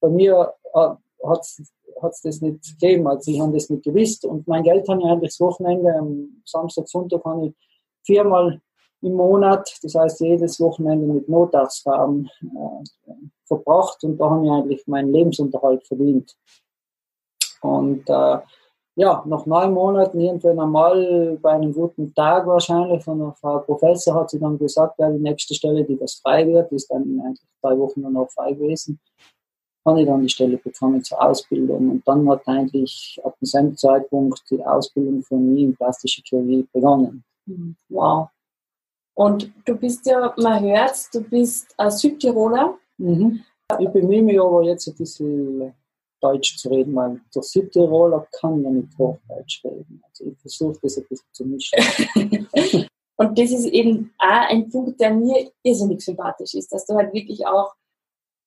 Bei 0.00 0.08
mir 0.08 0.52
äh, 0.74 0.88
hat 1.28 1.40
es 1.40 2.20
das 2.22 2.40
nicht 2.40 2.78
gegeben. 2.78 3.08
Also 3.08 3.32
ich 3.32 3.40
habe 3.40 3.52
das 3.52 3.68
nicht 3.68 3.84
gewusst. 3.84 4.24
Und 4.24 4.46
mein 4.46 4.62
Geld 4.62 4.88
habe 4.88 5.00
ich 5.00 5.06
eigentlich 5.06 5.30
das 5.30 5.40
Wochenende, 5.40 5.92
am 5.92 6.42
Samstag, 6.44 6.88
Sonntag 6.88 7.24
habe 7.24 7.46
ich 7.46 7.54
viermal 8.04 8.60
im 9.02 9.14
Monat, 9.14 9.76
das 9.82 9.94
heißt 9.94 10.20
jedes 10.20 10.58
Wochenende 10.60 11.06
mit 11.06 11.28
Notarztfahren 11.28 12.30
äh, 12.42 13.12
verbracht 13.46 14.02
und 14.04 14.18
da 14.18 14.30
habe 14.30 14.44
ich 14.44 14.50
eigentlich 14.50 14.86
meinen 14.86 15.12
Lebensunterhalt 15.12 15.86
verdient. 15.86 16.36
Und 17.60 18.08
äh, 18.08 18.38
ja, 18.98 19.22
nach 19.26 19.44
neun 19.44 19.74
Monaten 19.74 20.18
irgendwann 20.18 20.58
einmal 20.58 21.38
bei 21.42 21.50
einem 21.50 21.72
guten 21.72 22.14
Tag 22.14 22.46
wahrscheinlich 22.46 23.04
von 23.04 23.18
der 23.18 23.32
Frau 23.32 23.58
Professor 23.58 24.14
hat 24.14 24.30
sie 24.30 24.38
dann 24.38 24.58
gesagt, 24.58 24.98
ja, 24.98 25.10
die 25.10 25.18
nächste 25.18 25.54
Stelle, 25.54 25.84
die 25.84 25.98
das 25.98 26.14
frei 26.14 26.46
wird, 26.46 26.72
ist 26.72 26.90
dann 26.90 27.20
eigentlich 27.24 27.46
drei 27.60 27.78
Wochen 27.78 28.02
danach 28.02 28.30
frei 28.30 28.52
gewesen. 28.52 28.98
Habe 29.84 30.00
ich 30.00 30.06
dann 30.06 30.22
die 30.22 30.30
Stelle 30.30 30.56
bekommen 30.56 31.04
zur 31.04 31.22
Ausbildung 31.22 31.90
und 31.90 32.08
dann 32.08 32.28
hat 32.28 32.48
eigentlich 32.48 33.20
ab 33.22 33.36
diesem 33.40 33.76
Zeitpunkt 33.76 34.42
die 34.50 34.64
Ausbildung 34.64 35.22
von 35.22 35.52
mir 35.52 35.66
in 35.66 35.76
plastische 35.76 36.22
Chirurgie 36.24 36.66
begonnen. 36.72 37.22
Mhm. 37.44 37.76
Wow. 37.90 38.28
Und 39.14 39.52
du 39.64 39.76
bist 39.76 40.06
ja, 40.06 40.34
man 40.38 40.62
hört, 40.62 41.14
du 41.14 41.20
bist 41.20 41.74
ein 41.78 41.90
Südtiroler. 41.90 42.78
Mhm. 42.98 43.40
Ich 43.78 43.88
bemühe 43.88 44.22
mich 44.22 44.40
aber 44.40 44.62
jetzt 44.62 44.86
ein 44.86 44.96
bisschen 44.96 45.74
Deutsch 46.20 46.56
zu 46.56 46.68
reden, 46.70 46.94
weil 46.94 47.20
der 47.34 47.42
Südtiroler 47.42 48.26
kann 48.38 48.62
ja 48.62 48.70
nicht 48.70 48.96
Hochdeutsch 48.96 49.64
reden. 49.64 50.02
Also 50.08 50.24
ich 50.26 50.38
versuche 50.38 50.78
das 50.82 50.98
ein 50.98 51.06
bisschen 51.08 51.28
zu 51.32 51.44
mischen. 51.44 51.78
Und 53.18 53.38
das 53.38 53.50
ist 53.50 53.66
eben 53.66 54.12
auch 54.18 54.50
ein 54.50 54.68
Punkt, 54.68 55.00
der 55.00 55.14
mir 55.14 55.50
irrsinnig 55.62 56.02
sympathisch 56.02 56.54
ist, 56.54 56.72
dass 56.72 56.84
du 56.84 56.94
halt 56.94 57.12
wirklich 57.14 57.46
auch 57.46 57.74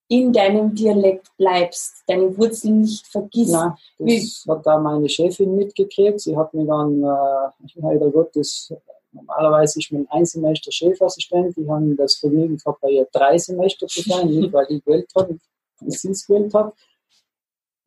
in 0.10 0.34
deinem 0.34 0.74
Dialekt 0.74 1.28
bleibst, 1.38 2.04
deine 2.08 2.36
Wurzeln 2.36 2.82
nicht 2.82 3.06
vergisst. 3.08 3.54
Nein, 3.54 3.74
das 4.00 4.08
Wie? 4.08 4.52
hat 4.52 4.66
da 4.66 4.80
meine 4.80 5.08
Chefin 5.08 5.56
mitgekriegt. 5.56 6.20
Sie 6.20 6.36
hat 6.36 6.54
mir 6.54 6.66
dann, 6.66 7.04
äh, 7.04 7.52
leider 7.76 8.10
Gottes, 8.10 8.74
normalerweise 9.12 9.80
ist 9.80 9.92
man 9.92 10.08
ein 10.10 10.26
Semester 10.26 10.72
Chefassistent. 10.72 11.58
Ich 11.58 11.68
habe 11.68 11.96
das 11.96 12.16
Vergnügen 12.18 12.58
gehabt, 12.58 12.82
bei 12.82 12.90
ihr 12.90 13.08
drei 13.12 13.38
Semester 13.38 13.88
zu 13.88 14.02
sein, 14.02 14.28
nicht 14.30 14.54
weil 14.54 14.68
ich 14.70 14.84
gewählt 14.84 15.10
habe, 15.16 15.38
weil 15.80 15.92
sie 15.92 16.12
gewählt 16.28 16.54
hat. 16.54 16.74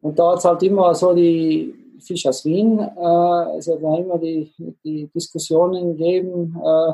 Und 0.01 0.19
da 0.19 0.33
hat 0.33 0.39
es 0.39 0.45
halt 0.45 0.63
immer 0.63 0.95
so 0.95 1.15
die 1.15 1.75
Fisch 2.01 2.27
aus 2.27 2.45
Wien, 2.45 2.79
äh, 2.79 3.57
es 3.57 3.69
hat 3.69 3.79
immer 3.79 4.19
die, 4.19 4.53
die 4.85 5.09
Diskussionen 5.15 5.97
gegeben, 5.97 6.57
äh, 6.61 6.93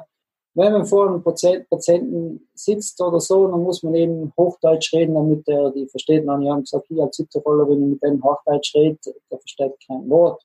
wenn 0.58 0.72
man 0.72 0.86
vor 0.86 1.06
einem 1.06 1.22
Patienten 1.22 2.48
sitzt 2.52 3.00
oder 3.00 3.20
so, 3.20 3.46
dann 3.46 3.62
muss 3.62 3.84
man 3.84 3.94
eben 3.94 4.32
Hochdeutsch 4.36 4.92
reden, 4.92 5.14
damit 5.14 5.46
er 5.46 5.70
die 5.70 5.86
versteht. 5.86 6.26
Und 6.26 6.42
ich 6.42 6.50
habe 6.50 6.62
gesagt, 6.62 6.90
ich 6.90 7.00
als 7.00 7.16
Südtiroler, 7.16 7.68
wenn 7.68 7.84
ich 7.84 7.90
mit 7.90 8.02
dem 8.02 8.22
Hochdeutsch 8.24 8.74
rede, 8.74 8.98
der 9.30 9.38
versteht 9.38 9.74
kein 9.86 10.08
Wort. 10.10 10.42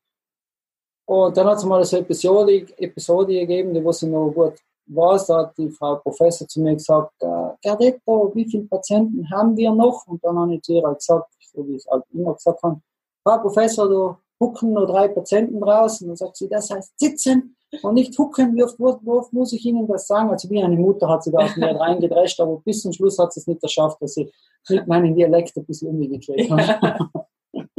Und 1.05 1.35
dann 1.35 1.47
hat 1.47 1.57
es 1.57 1.65
mal 1.65 1.83
eine 1.83 1.99
Episode, 1.99 2.65
Episode 2.77 3.33
gegeben, 3.33 3.73
die 3.73 3.83
wusste 3.83 4.07
noch 4.07 4.31
gut 4.31 4.53
was. 4.87 5.27
Da 5.27 5.39
hat 5.39 5.57
die 5.57 5.69
Frau 5.69 5.95
Professor 5.95 6.47
zu 6.47 6.61
mir 6.61 6.73
gesagt, 6.73 7.11
äh, 7.21 7.49
Gerdetto, 7.61 8.31
wie 8.33 8.49
viele 8.49 8.63
Patienten 8.63 9.29
haben 9.31 9.55
wir 9.57 9.71
noch? 9.71 10.05
Und 10.07 10.23
dann 10.23 10.37
habe 10.37 10.55
ich 10.55 10.61
zu 10.61 10.73
ihr 10.73 10.83
halt 10.83 10.99
gesagt, 10.99 11.29
so 11.53 11.67
wie 11.67 11.75
ich 11.75 11.83
es 11.83 11.87
halt 11.87 12.03
immer 12.13 12.33
gesagt 12.33 12.61
habe, 12.63 12.79
Frau 13.23 13.37
Professor, 13.39 13.89
da 13.89 14.17
hucken 14.39 14.73
nur 14.73 14.87
drei 14.87 15.07
Patienten 15.07 15.59
draußen. 15.59 16.05
Und 16.05 16.09
dann 16.09 16.27
sagt 16.27 16.37
sie, 16.37 16.47
das 16.47 16.69
heißt 16.69 16.93
sitzen 16.97 17.55
und 17.81 17.93
nicht 17.95 18.17
hucken. 18.17 18.55
Wie 18.55 18.63
oft, 18.63 18.79
wie 18.79 19.09
oft 19.09 19.33
muss 19.33 19.53
ich 19.53 19.65
Ihnen 19.65 19.87
das 19.87 20.07
sagen? 20.07 20.29
Also 20.29 20.49
wie 20.49 20.63
eine 20.63 20.75
Mutter 20.75 21.07
hat 21.09 21.23
sie 21.23 21.31
da 21.31 21.39
auf 21.39 21.55
mir 21.55 21.75
reingedrescht, 21.75 22.39
aber 22.39 22.61
bis 22.63 22.81
zum 22.81 22.93
Schluss 22.93 23.17
hat 23.19 23.33
sie 23.33 23.39
es 23.39 23.47
nicht 23.47 23.61
geschafft, 23.61 23.97
dass 24.01 24.13
sie 24.13 24.31
mit 24.69 24.87
meinem 24.87 25.15
Dialekt 25.15 25.55
ein 25.57 25.65
bisschen 25.65 25.89
umgekriegt 25.89 26.51
hat. 26.51 26.99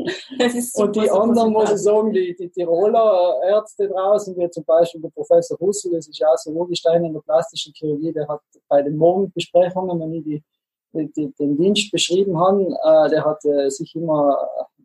und 0.75 0.97
die 0.97 1.11
anderen, 1.11 1.53
muss 1.53 1.71
ich 1.71 1.79
sagen, 1.79 2.13
die, 2.13 2.37
die 2.39 2.51
Tiroler 2.51 3.41
Ärzte 3.45 3.89
draußen, 3.89 4.37
wie 4.37 4.51
zum 4.51 4.65
Beispiel 4.65 5.01
der 5.01 5.11
Professor 5.11 5.59
Hussel, 5.59 5.93
das 5.93 6.09
ist 6.09 6.19
ja 6.19 6.29
auch 6.29 6.39
so 6.39 6.51
Urgestein 6.51 7.05
in 7.05 7.13
der 7.13 7.21
plastischen 7.21 7.73
Chirurgie, 7.75 8.13
der 8.13 8.29
hat 8.29 8.41
bei 8.69 8.83
den 8.83 8.97
Morgenbesprechungen, 8.97 9.99
wenn 10.01 10.15
ich 10.15 10.25
die 10.25 10.45
die, 10.95 11.33
den 11.39 11.57
Dienst 11.57 11.91
beschrieben 11.91 12.39
haben, 12.39 12.73
äh, 12.73 13.11
der 13.11 13.25
hat 13.25 13.45
äh, 13.45 13.69
sich 13.69 13.95
immer 13.95 14.37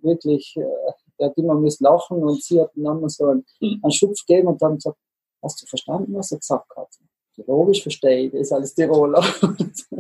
wirklich, 0.02 0.56
äh, 0.58 0.92
der 1.20 1.30
hat 1.30 1.38
immer 1.38 1.56
müssen 1.56 1.84
lachen 1.84 2.24
und 2.24 2.44
sie 2.44 2.60
hat 2.60 2.72
dann 2.76 2.98
immer 2.98 3.10
so 3.10 3.28
einen, 3.28 3.46
mhm. 3.60 3.80
einen 3.84 3.92
Schubs 3.92 4.26
gegeben 4.26 4.48
und 4.48 4.62
dann 4.62 4.76
gesagt, 4.76 4.98
hast 5.44 5.62
du 5.62 5.66
verstanden, 5.68 6.14
was 6.16 6.32
er 6.32 6.40
gesagt 6.40 6.76
hat? 6.76 6.88
Logisch 7.48 7.82
verstehe 7.82 8.26
ich, 8.26 8.32
das 8.32 8.42
ist 8.42 8.52
alles 8.52 8.74
Tiroler. 8.74 9.24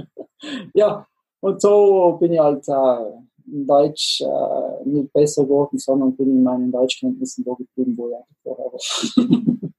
ja, 0.73 1.07
und 1.39 1.61
so 1.61 2.17
bin 2.19 2.33
ich 2.33 2.39
halt 2.39 2.67
äh, 2.67 3.21
in 3.51 3.67
Deutsch 3.67 4.21
äh, 4.21 4.87
nicht 4.87 5.11
besser 5.13 5.43
geworden, 5.43 5.77
sondern 5.77 6.15
bin 6.15 6.29
in 6.29 6.43
meinen 6.43 6.71
Deutschkenntnissen 6.71 7.43
da 7.43 7.53
geblieben, 7.53 7.97
wo 7.97 8.09
ich 8.09 8.15
vorher 8.43 8.65
war. 8.65 9.69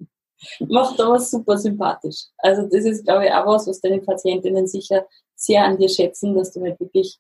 Macht 0.69 1.01
aber 1.01 1.19
super 1.19 1.59
sympathisch. 1.59 2.27
Also 2.39 2.63
das 2.63 2.85
ist, 2.85 3.05
glaube 3.05 3.27
ich, 3.27 3.33
auch 3.33 3.47
was, 3.47 3.67
was 3.67 3.81
deine 3.81 4.01
Patientinnen 4.01 4.67
sicher 4.67 5.07
sehr 5.35 5.65
an 5.65 5.77
dir 5.77 5.89
schätzen, 5.89 6.35
dass 6.35 6.53
du 6.53 6.63
halt 6.63 6.79
wirklich 6.81 7.19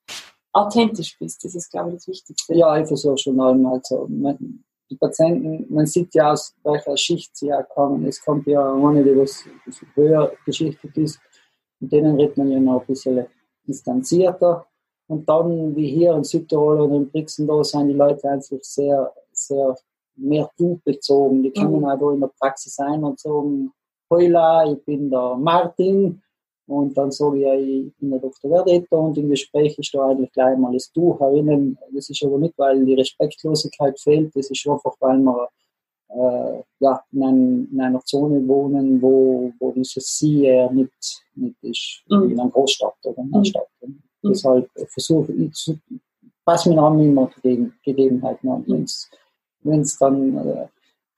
authentisch 0.53 1.19
bist. 1.19 1.45
Das 1.45 1.55
ist, 1.55 1.71
glaube 1.71 1.91
ich, 1.91 1.95
das 1.97 2.09
Wichtigste. 2.09 2.55
Ja, 2.55 2.79
ich 2.79 2.87
versuche 2.87 3.19
schon 3.19 3.41
einmal 3.41 3.81
so. 3.85 4.09
Die 4.09 4.97
Patienten, 4.97 5.73
man 5.73 5.87
sieht 5.87 6.15
ja 6.15 6.33
aus 6.33 6.55
welcher 6.65 6.97
Schicht 6.97 7.37
sie 7.37 7.53
herkommen. 7.53 8.07
Es 8.07 8.21
kommt 8.23 8.47
ja 8.47 8.73
ohne, 8.73 9.05
die 9.05 9.17
was 9.17 9.45
höher 9.95 10.33
geschichtet 10.45 10.97
ist. 10.97 11.21
Mit 11.79 11.93
denen 11.93 12.17
redet 12.17 12.37
man 12.37 12.51
ja 12.51 12.59
noch 12.59 12.81
ein 12.81 12.87
bisschen 12.87 13.27
distanzierter. 13.67 14.67
Und 15.11 15.29
dann, 15.29 15.75
wie 15.75 15.89
hier 15.89 16.15
in 16.15 16.23
Südtirol 16.23 16.83
oder 16.83 16.95
in 16.95 17.11
Brixen, 17.11 17.47
da 17.47 17.65
sind 17.65 17.89
die 17.89 17.95
Leute 17.95 18.29
eigentlich 18.29 18.65
sehr, 18.65 19.13
sehr 19.33 19.77
mehr 20.15 20.49
du 20.57 20.81
bezogen. 20.85 21.43
Die 21.43 21.53
kommen 21.53 21.81
mhm. 21.81 21.85
auch 21.87 21.99
da 21.99 22.13
in 22.13 22.21
der 22.21 22.31
Praxis 22.39 22.79
ein 22.79 23.03
und 23.03 23.19
sagen, 23.19 23.73
Heula, 24.09 24.71
ich 24.71 24.85
bin 24.85 25.11
der 25.11 25.35
Martin, 25.37 26.23
und 26.71 26.97
dann 26.97 27.11
sage 27.11 27.39
ich, 27.39 27.43
ja, 27.43 27.55
ich 27.55 27.93
bin 27.97 28.11
der 28.11 28.21
Dr. 28.21 28.49
Verdetto 28.49 28.97
und 29.01 29.19
im 29.19 29.29
Gespräch 29.29 29.77
ist 29.77 29.93
da 29.93 30.07
eigentlich 30.07 30.31
gleich 30.31 30.57
mal 30.57 30.73
das 30.73 30.93
Du 30.93 31.19
herinnen. 31.19 31.77
Das 31.93 32.09
ist 32.09 32.23
aber 32.23 32.39
nicht, 32.39 32.57
weil 32.59 32.85
die 32.85 32.95
Respektlosigkeit 32.95 33.99
fehlt, 33.99 34.37
das 34.37 34.51
ist 34.51 34.69
einfach, 34.69 34.95
weil 35.01 35.19
wir 35.19 35.49
äh, 36.11 36.63
ja, 36.79 37.03
in, 37.11 37.23
ein, 37.25 37.69
in, 37.73 37.81
einer 37.81 38.05
Zone 38.05 38.47
wohnen, 38.47 39.03
wo, 39.03 39.53
wo 39.59 39.73
dieses 39.73 40.17
Sie 40.17 40.45
eher 40.45 40.71
nicht, 40.71 41.25
nicht 41.35 41.57
ist, 41.63 42.05
mhm. 42.09 42.31
in 42.31 42.39
einer 42.39 42.51
Großstadt 42.51 42.95
oder 43.03 43.19
in 43.19 43.35
einer 43.35 43.39
mhm. 43.39 43.45
Stadt. 43.45 43.69
Mhm. 43.81 44.03
Deshalb 44.23 44.71
versuche 44.89 45.33
ich, 45.33 45.75
passe 46.45 46.71
mir 46.71 46.83
an 46.83 46.99
immer 46.99 47.31
Gegebenheiten 47.83 48.49
an. 48.49 48.65
Wenn 49.63 49.81
es 49.81 49.99
dann 49.99 50.37
äh, 50.37 50.67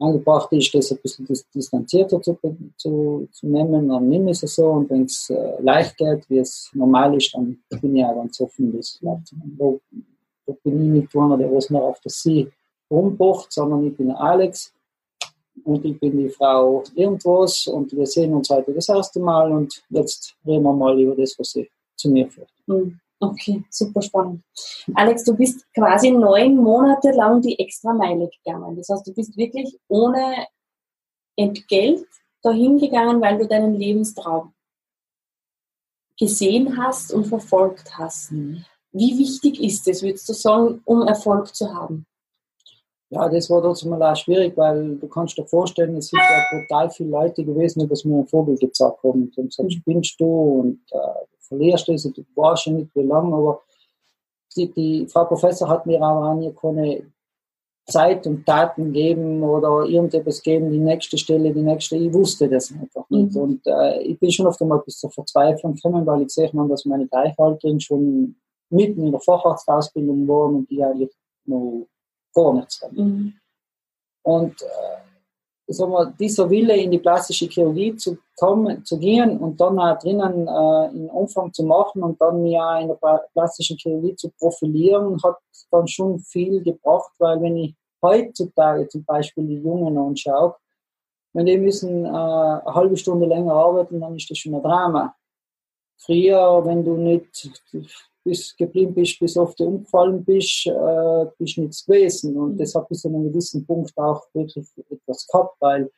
angebracht 0.02 0.52
ist, 0.52 0.74
das 0.74 0.90
ein 0.92 0.98
bisschen 1.02 1.26
distanzierter 1.54 2.20
zu, 2.20 2.38
zu, 2.76 3.28
zu 3.30 3.46
nehmen, 3.46 3.88
dann 3.88 4.08
nehme 4.08 4.30
ich 4.30 4.42
es 4.42 4.54
so. 4.56 4.66
Und 4.66 4.90
wenn 4.90 5.04
es 5.04 5.30
äh, 5.30 5.62
leicht 5.62 5.96
geht, 5.96 6.28
wie 6.28 6.38
es 6.38 6.70
normal 6.74 7.16
ist, 7.16 7.34
dann 7.34 7.58
bin 7.80 7.96
ich 7.96 8.04
auch 8.04 8.16
ganz 8.16 8.40
offen, 8.40 8.76
das 8.76 8.98
bleibt. 9.00 9.32
Da, 9.58 9.72
da 10.46 10.52
bin 10.64 10.82
ich 10.82 11.02
nicht 11.02 11.16
einer, 11.16 11.38
der 11.38 11.52
was 11.52 11.70
noch 11.70 11.82
auf 11.82 12.00
der 12.00 12.10
See 12.10 12.50
rumpocht, 12.90 13.52
sondern 13.52 13.86
ich 13.86 13.96
bin 13.96 14.10
Alex 14.10 14.72
und 15.64 15.84
ich 15.84 15.98
bin 15.98 16.18
die 16.18 16.28
Frau 16.28 16.82
irgendwas 16.94 17.66
und 17.66 17.92
wir 17.92 18.06
sehen 18.06 18.34
uns 18.34 18.50
heute 18.50 18.72
das 18.72 18.88
erste 18.88 19.20
Mal 19.20 19.52
und 19.52 19.82
jetzt 19.90 20.34
reden 20.46 20.64
wir 20.64 20.72
mal 20.72 21.00
über 21.00 21.14
das, 21.14 21.38
was 21.38 21.50
sie 21.50 21.70
zu 22.02 22.10
mir 22.10 22.28
führt. 22.28 22.50
Mhm. 22.66 23.00
Okay, 23.20 23.64
super 23.70 24.02
spannend. 24.02 24.42
Alex, 24.94 25.22
du 25.22 25.36
bist 25.36 25.64
quasi 25.74 26.10
neun 26.10 26.56
Monate 26.56 27.12
lang 27.12 27.40
die 27.40 27.56
extra 27.56 27.92
Meile 27.92 28.28
gegangen. 28.28 28.76
Das 28.76 28.88
heißt, 28.88 29.06
du 29.06 29.14
bist 29.14 29.36
wirklich 29.36 29.78
ohne 29.86 30.46
Entgelt 31.36 32.04
dahin 32.42 32.78
gegangen, 32.78 33.20
weil 33.20 33.38
du 33.38 33.46
deinen 33.46 33.74
Lebenstraum 33.74 34.52
gesehen 36.18 36.76
hast 36.76 37.12
und 37.12 37.26
verfolgt 37.26 37.96
hast. 37.96 38.32
Mhm. 38.32 38.64
Wie 38.90 39.16
wichtig 39.18 39.62
ist 39.62 39.86
es, 39.88 40.02
würdest 40.02 40.28
du 40.28 40.32
sagen, 40.32 40.82
um 40.84 41.06
Erfolg 41.06 41.54
zu 41.54 41.72
haben? 41.72 42.06
Ja, 43.08 43.28
das 43.28 43.48
war 43.50 43.62
trotzdem 43.62 43.90
mal 43.90 44.02
auch 44.02 44.16
schwierig, 44.16 44.56
weil 44.56 44.96
du 44.96 45.06
kannst 45.06 45.36
dir 45.36 45.46
vorstellen, 45.46 45.96
es 45.96 46.08
sind 46.08 46.18
ja 46.18 46.60
total 46.60 46.90
viele 46.90 47.10
Leute 47.10 47.44
gewesen, 47.44 47.80
die 47.80 47.88
das 47.88 48.04
mir 48.04 48.18
ein 48.18 48.26
Vorbild 48.26 48.58
gezeigt 48.58 49.02
haben 49.02 49.30
und 49.36 49.48
gesagt, 49.48 49.68
mhm. 49.68 49.70
spinnst 49.70 50.20
du 50.20 50.26
und 50.26 50.80
äh, 50.90 51.26
verlierst 51.52 51.88
es 51.88 52.06
und 52.06 52.16
du 52.16 52.22
weißt 52.34 52.62
schon 52.62 52.76
nicht 52.76 52.94
wie 52.94 53.02
lange, 53.02 53.34
aber 53.34 53.62
die, 54.56 54.70
die 54.70 55.06
Frau 55.06 55.24
Professor 55.24 55.68
hat 55.68 55.86
mir 55.86 56.00
auch 56.02 56.34
nie 56.34 56.52
keine 56.52 57.12
Zeit 57.86 58.26
und 58.26 58.46
Daten 58.46 58.92
geben 58.92 59.42
oder 59.42 59.84
irgendetwas 59.84 60.42
geben, 60.42 60.70
die 60.70 60.78
nächste 60.78 61.18
Stelle, 61.18 61.52
die 61.52 61.62
nächste, 61.62 61.96
ich 61.96 62.12
wusste 62.12 62.48
das 62.48 62.70
einfach 62.70 63.08
nicht. 63.10 63.34
Mhm. 63.34 63.40
Und 63.40 63.66
äh, 63.66 64.02
ich 64.02 64.18
bin 64.18 64.30
schon 64.30 64.46
oft 64.46 64.60
einmal 64.62 64.80
bis 64.80 64.98
zur 64.98 65.10
Verzweiflung 65.10 65.74
gekommen, 65.74 66.06
weil 66.06 66.20
ich 66.20 66.28
gesehen 66.28 66.58
habe, 66.58 66.68
dass 66.68 66.84
meine 66.84 67.08
Gleichaltrigen 67.08 67.80
schon 67.80 68.36
mitten 68.70 69.06
in 69.06 69.10
der 69.10 69.20
Facharztausbildung 69.20 70.28
waren 70.28 70.56
und 70.56 70.70
die 70.70 70.82
eigentlich 70.82 71.10
noch 71.44 71.86
gar 72.34 72.54
nichts 72.54 72.80
haben. 72.82 72.96
Mhm. 72.96 73.34
Und 74.22 74.62
äh, 74.62 75.11
sagen 75.72 75.92
wir, 75.92 76.12
dieser 76.18 76.48
Wille 76.48 76.76
in 76.76 76.90
die 76.90 76.98
plastische 76.98 77.46
Chirurgie 77.46 77.96
zu 77.96 78.18
kommen, 78.36 78.84
zu 78.84 78.98
gehen 78.98 79.38
und 79.38 79.60
dann 79.60 79.78
auch 79.78 79.98
drinnen 79.98 80.48
äh, 80.48 80.96
in 80.96 81.08
Umfang 81.10 81.52
zu 81.52 81.64
machen 81.64 82.02
und 82.02 82.20
dann 82.20 82.46
ja 82.46 82.78
in 82.78 82.88
der 82.88 82.98
plastischen 83.32 83.76
Chirurgie 83.76 84.16
zu 84.16 84.30
profilieren, 84.38 85.22
hat 85.22 85.36
dann 85.70 85.88
schon 85.88 86.18
viel 86.20 86.62
gebracht, 86.62 87.12
weil 87.18 87.40
wenn 87.40 87.56
ich 87.56 87.74
heutzutage 88.02 88.88
zum 88.88 89.04
Beispiel 89.04 89.46
die 89.46 89.62
Jungen 89.62 89.96
anschaue, 89.96 90.56
wenn 91.32 91.46
die 91.46 91.58
müssen 91.58 92.04
äh, 92.04 92.08
eine 92.08 92.62
halbe 92.66 92.96
Stunde 92.96 93.26
länger 93.26 93.54
arbeiten, 93.54 94.00
dann 94.00 94.16
ist 94.16 94.30
das 94.30 94.38
schon 94.38 94.54
ein 94.54 94.62
Drama. 94.62 95.14
Früher, 95.96 96.62
wenn 96.64 96.84
du 96.84 96.96
nicht 96.96 97.50
bis 98.24 98.56
geblieben 98.56 98.94
bist, 98.94 99.18
bis 99.18 99.36
oft 99.36 99.60
umgefallen 99.60 100.24
bist, 100.24 100.66
äh, 100.66 101.26
bist 101.38 101.58
nichts 101.58 101.84
gewesen. 101.84 102.36
Und 102.36 102.54
mhm. 102.54 102.58
das 102.58 102.74
hat 102.74 102.88
bis 102.88 103.02
zu 103.02 103.08
einem 103.08 103.24
gewissen 103.24 103.66
Punkt 103.66 103.96
auch 103.96 104.26
wirklich 104.32 104.66
etwas 104.90 105.26
gehabt, 105.26 105.56
weil 105.60 105.90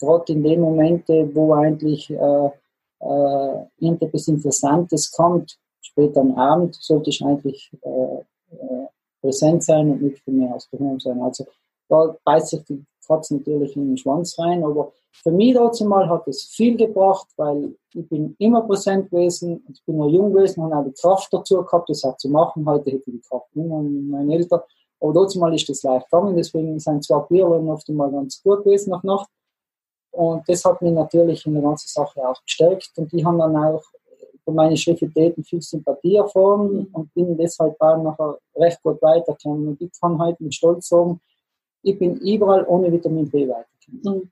gerade 0.00 0.32
in 0.32 0.42
den 0.42 0.60
Momenten, 0.60 1.34
wo 1.34 1.54
eigentlich 1.54 2.10
äh, 2.10 2.50
äh, 3.00 3.66
irgendetwas 3.78 4.28
Interessantes 4.28 5.10
kommt, 5.10 5.58
später 5.80 6.20
am 6.20 6.34
Abend, 6.36 6.76
sollte 6.76 7.10
ich 7.10 7.22
eigentlich 7.24 7.70
äh, 7.82 8.20
äh, 8.54 8.86
präsent 9.20 9.64
sein 9.64 9.90
und 9.90 10.02
nicht 10.02 10.22
viel 10.22 10.34
mehr 10.34 10.54
aus 10.54 10.68
sein. 10.98 11.20
Also 11.20 11.46
da 11.88 12.16
beißt 12.24 12.48
sich 12.48 12.64
die 12.64 12.84
Katze 13.06 13.36
natürlich 13.36 13.76
in 13.76 13.88
den 13.88 13.96
Schwanz 13.96 14.38
rein, 14.38 14.64
aber 14.64 14.92
für 15.22 15.30
mich 15.30 15.54
dazu 15.54 15.84
mal 15.84 16.08
hat 16.08 16.26
es 16.26 16.44
viel 16.44 16.76
gebracht, 16.76 17.28
weil 17.36 17.74
ich 17.94 18.08
bin 18.08 18.34
immer 18.38 18.62
präsent 18.62 19.10
gewesen, 19.10 19.64
ich 19.70 19.84
bin 19.84 19.98
noch 19.98 20.08
jung 20.08 20.32
gewesen 20.32 20.64
und 20.64 20.74
habe 20.74 20.90
die 20.90 21.00
Kraft 21.00 21.32
dazu 21.32 21.62
gehabt, 21.62 21.88
das 21.90 22.04
auch 22.04 22.16
zu 22.16 22.28
machen. 22.28 22.64
Heute 22.66 22.90
hätte 22.90 23.10
ich 23.10 23.20
die 23.20 23.28
Kraft 23.28 23.54
nicht 23.54 23.68
mehr, 23.68 23.82
meine 23.82 24.34
Eltern. 24.34 24.60
Aber 25.00 25.12
dazu 25.12 25.38
mal 25.38 25.54
ist 25.54 25.68
das 25.68 25.82
leicht 25.82 26.08
gegangen, 26.10 26.36
deswegen 26.36 26.78
sind 26.78 27.04
zwei 27.04 27.18
Bierlein 27.28 27.68
oft 27.68 27.88
einmal 27.88 28.10
ganz 28.10 28.42
gut 28.42 28.64
gewesen 28.64 28.90
nach 28.90 29.02
Nacht. 29.02 29.28
Und 30.12 30.48
das 30.48 30.64
hat 30.64 30.80
mich 30.80 30.92
natürlich 30.92 31.44
in 31.46 31.54
der 31.54 31.62
ganzen 31.62 31.88
Sache 31.88 32.26
auch 32.26 32.40
gestärkt 32.44 32.92
und 32.96 33.10
die 33.12 33.24
haben 33.24 33.38
dann 33.38 33.56
auch 33.56 33.82
für 34.44 34.52
meine 34.52 34.76
Schrifitäten 34.76 35.44
viel 35.44 35.62
Sympathie 35.62 36.16
erfahren 36.16 36.86
und 36.92 37.14
bin 37.14 37.36
deshalb 37.36 37.80
auch 37.80 38.02
nachher 38.02 38.38
recht 38.56 38.82
gut 38.82 39.00
weitergekommen. 39.02 39.68
Und 39.68 39.80
ich 39.80 39.90
kann 40.00 40.18
heute 40.18 40.42
mit 40.42 40.54
Stolz 40.54 40.88
sagen, 40.88 41.20
ich 41.82 41.98
bin 41.98 42.16
überall 42.16 42.64
ohne 42.66 42.92
Vitamin 42.92 43.28
B 43.30 43.48
weitergekommen. 43.48 44.22
Mhm 44.22 44.30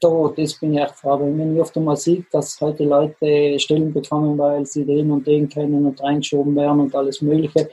da, 0.00 0.32
das 0.36 0.58
bin 0.58 0.74
ich 0.74 0.80
echt 0.80 0.96
froh. 0.96 1.18
Wenn 1.20 1.54
ich 1.54 1.60
oft 1.60 1.76
einmal 1.76 1.96
sehe, 1.96 2.24
dass 2.32 2.60
heute 2.60 2.84
Leute 2.84 3.58
Stellen 3.58 3.92
bekommen, 3.92 4.38
weil 4.38 4.64
sie 4.66 4.84
den 4.84 5.10
und 5.10 5.26
den 5.26 5.48
kennen 5.48 5.84
und 5.84 6.02
reingeschoben 6.02 6.56
werden 6.56 6.80
und 6.80 6.94
alles 6.94 7.20
Mögliche, 7.20 7.68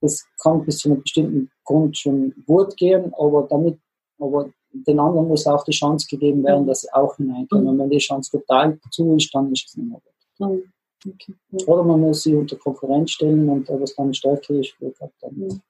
das 0.00 0.24
kann 0.42 0.64
bis 0.64 0.78
zu 0.78 0.90
einem 0.90 1.02
bestimmten 1.02 1.50
Grund 1.64 1.98
schon 1.98 2.32
gut 2.46 2.76
gehen, 2.76 3.12
aber 3.14 3.46
damit, 3.50 3.78
aber 4.18 4.50
den 4.72 4.98
anderen 4.98 5.28
muss 5.28 5.46
auch 5.46 5.64
die 5.64 5.72
Chance 5.72 6.06
gegeben 6.08 6.44
werden, 6.44 6.66
dass 6.66 6.82
sie 6.82 6.94
auch 6.94 7.16
hineinkommen. 7.16 7.64
Mhm. 7.64 7.70
Und 7.70 7.78
wenn 7.80 7.90
die 7.90 7.98
Chance 7.98 8.30
total 8.30 8.78
zu 8.90 9.16
ist, 9.16 9.34
dann 9.34 9.52
ist 9.52 9.66
es 9.68 9.76
nicht 9.76 9.88
mehr 9.88 10.00
gut. 10.00 10.48
Mhm. 10.48 10.62
Okay. 11.12 11.34
Oder 11.66 11.82
man 11.82 12.00
muss 12.00 12.22
sie 12.22 12.34
unter 12.34 12.56
Konkurrenz 12.56 13.12
stellen 13.12 13.48
und 13.48 13.68
was 13.68 13.94
dann 13.94 14.12
stärker 14.14 14.54
ist, 14.54 14.76
dann. 15.20 15.60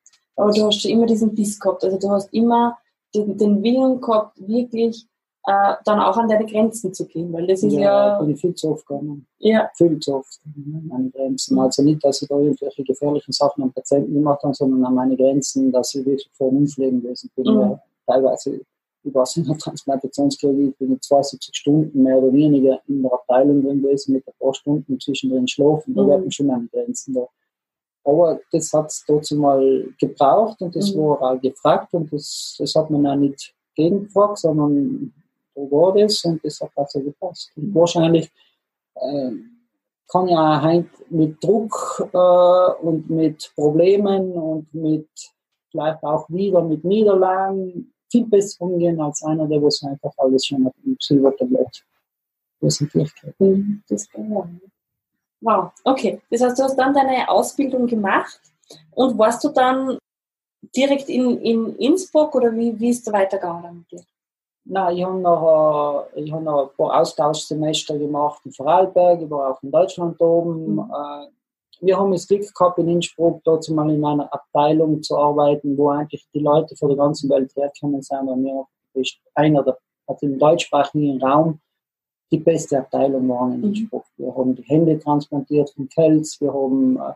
Aber 0.40 0.53
du 0.53 0.66
hast 0.66 0.85
immer 0.85 1.07
diesen 1.07 1.35
Biss 1.35 1.59
gehabt, 1.59 1.85
also 1.85 1.98
du 1.98 2.11
hast 2.11 2.33
immer 2.33 2.79
den, 3.14 3.37
den 3.37 3.62
Willen 3.62 4.00
gehabt, 4.00 4.37
wirklich 4.46 5.07
äh, 5.46 5.74
dann 5.85 6.00
auch 6.00 6.16
an 6.16 6.29
deine 6.29 6.46
Grenzen 6.46 6.92
zu 6.92 7.07
gehen, 7.07 7.33
weil 7.33 7.46
das 7.46 7.62
ist 7.62 7.72
ja. 7.72 7.81
Ja, 7.81 8.18
bin 8.18 8.31
ich 8.31 8.40
viel 8.40 8.55
zu 8.55 8.72
oft 8.72 8.87
gegangen. 8.87 9.26
Ja. 9.38 9.70
Viel 9.74 9.98
zu 9.98 10.16
oft 10.16 10.40
an 10.44 10.87
meine 10.88 11.11
Grenzen. 11.11 11.59
Also 11.59 11.83
nicht, 11.83 12.05
dass 12.05 12.22
ich 12.22 12.29
da 12.29 12.37
irgendwelche 12.37 12.85
gefährlichen 12.85 13.33
Sachen 13.33 13.62
am 13.62 13.72
Patienten 13.72 14.14
gemacht 14.14 14.42
habe, 14.42 14.55
sondern 14.55 14.85
an 14.85 14.94
meine 14.94 15.16
Grenzen, 15.16 15.72
dass 15.72 15.94
ich 15.94 16.05
wirklich 16.05 16.31
vor 16.35 16.50
dem 16.50 16.66
gewesen 16.66 17.31
bin. 17.35 17.55
Mhm. 17.55 17.79
Teilweise 18.07 18.61
ich 19.03 19.14
war 19.14 19.26
in 19.35 19.44
der 19.44 19.57
Transplantationschirurgie, 19.57 20.74
bin 20.79 20.92
ich 20.92 21.00
72 21.00 21.57
Stunden 21.57 22.03
mehr 22.03 22.18
oder 22.18 22.33
weniger 22.33 22.81
in 22.87 23.03
der 23.03 23.12
Abteilung 23.12 23.62
drin 23.62 23.83
gewesen, 23.83 24.12
mit 24.12 24.26
ein 24.29 24.35
paar 24.38 24.55
Stunden 24.55 25.00
zwischendrin 25.00 25.48
schlafen. 25.48 25.94
Da 25.94 26.03
mhm. 26.03 26.09
werden 26.09 26.31
schon 26.31 26.46
meine 26.46 26.68
Grenzen 26.68 27.14
da. 27.14 27.26
Aber 28.04 28.40
das 28.52 28.72
hat 28.72 28.86
es 28.86 29.04
dazu 29.06 29.36
mal 29.36 29.86
gebraucht 29.98 30.60
und 30.62 30.74
das 30.74 30.94
mhm. 30.94 31.00
war 31.00 31.22
auch 31.22 31.40
gefragt 31.40 31.92
und 31.92 32.12
das, 32.12 32.56
das 32.58 32.74
hat 32.74 32.90
man 32.90 33.06
auch 33.06 33.16
nicht 33.16 33.54
gegengefragt, 33.76 34.38
sondern 34.38 35.12
so 35.54 35.70
war 35.70 35.94
das 35.94 36.24
und 36.24 36.42
das 36.44 36.60
hat 36.60 36.70
also 36.76 37.00
gepasst. 37.00 37.50
Und 37.56 37.74
wahrscheinlich 37.74 38.30
äh, 38.94 39.30
kann 40.08 40.28
ja 40.28 40.60
halt 40.60 40.88
mit 41.10 41.42
Druck 41.42 42.08
äh, 42.12 42.84
und 42.84 43.08
mit 43.10 43.52
Problemen 43.54 44.32
und 44.32 44.72
mit 44.74 45.08
vielleicht 45.70 46.02
auch 46.02 46.28
wieder 46.28 46.62
mit 46.62 46.84
Niederlagen 46.84 47.92
viel 48.10 48.26
besser 48.26 48.62
umgehen 48.62 49.00
als 49.00 49.22
einer, 49.22 49.46
der 49.46 49.62
was 49.62 49.82
einfach 49.84 50.12
alles 50.16 50.46
schon 50.46 50.66
auf 50.66 50.74
dem 50.84 50.96
Silbertablett 50.98 51.84
präsentiert 52.58 53.12
hat. 53.22 53.38
Mhm, 53.38 53.82
das 53.88 54.08
Wow, 55.40 55.70
okay. 55.85 56.20
Das 56.31 56.42
heißt, 56.42 56.59
du 56.59 56.64
hast 56.64 56.76
dann 56.76 56.94
deine 56.94 57.29
Ausbildung 57.29 57.87
gemacht 57.87 58.40
und 58.92 59.18
warst 59.18 59.42
du 59.44 59.48
dann 59.48 59.98
direkt 60.76 61.09
in, 61.09 61.38
in 61.40 61.76
Innsbruck 61.76 62.35
oder 62.35 62.53
wie, 62.53 62.79
wie 62.79 62.90
ist 62.90 63.07
es 63.07 63.12
weitergegangen 63.12 63.79
mit 63.79 63.90
dir? 63.90 64.05
Nein, 64.64 64.96
ich 64.96 65.05
habe 65.05 65.18
noch, 65.18 66.07
ich 66.14 66.33
hab 66.33 66.42
noch 66.42 66.70
ein 66.70 66.76
paar 66.76 67.00
Austauschsemester 67.00 67.98
gemacht 67.98 68.40
in 68.44 68.53
Vorarlberg, 68.53 69.22
ich 69.22 69.31
war 69.31 69.53
auch 69.53 69.62
in 69.62 69.70
Deutschland 69.70 70.20
oben. 70.20 70.74
Mhm. 70.74 70.79
Äh, 70.81 71.26
wir 71.81 71.98
haben 71.98 72.12
das 72.12 72.29
Glück 72.29 72.55
gehabt, 72.55 72.79
in 72.79 72.88
Innsbruck 72.88 73.42
dort 73.42 73.66
mal 73.70 73.90
in 73.90 74.05
einer 74.05 74.33
Abteilung 74.33 75.03
zu 75.03 75.16
arbeiten, 75.16 75.79
wo 75.79 75.88
eigentlich 75.88 76.26
die 76.35 76.40
Leute 76.40 76.76
von 76.76 76.90
der 76.90 76.98
ganzen 76.98 77.31
Welt 77.31 77.50
herkommen 77.57 78.03
sind. 78.03 78.29
Und 78.29 78.44
wir 78.44 79.05
einer 79.35 79.62
der, 79.62 79.79
also 80.07 80.26
im 80.26 80.38
deutschsprachigen 80.38 81.22
Raum 81.22 81.59
die 82.30 82.38
beste 82.38 82.78
Abteilung 82.78 83.28
waren 83.28 83.54
in 83.54 83.58
mhm. 83.60 83.66
Innsbruck. 83.66 84.04
Wir 84.16 84.34
haben 84.34 84.54
die 84.54 84.62
Hände 84.62 84.98
transplantiert 84.98 85.70
von 85.70 85.88
Kelz, 85.88 86.40
wir 86.40 86.52
haben 86.52 86.96
äh, 86.96 87.12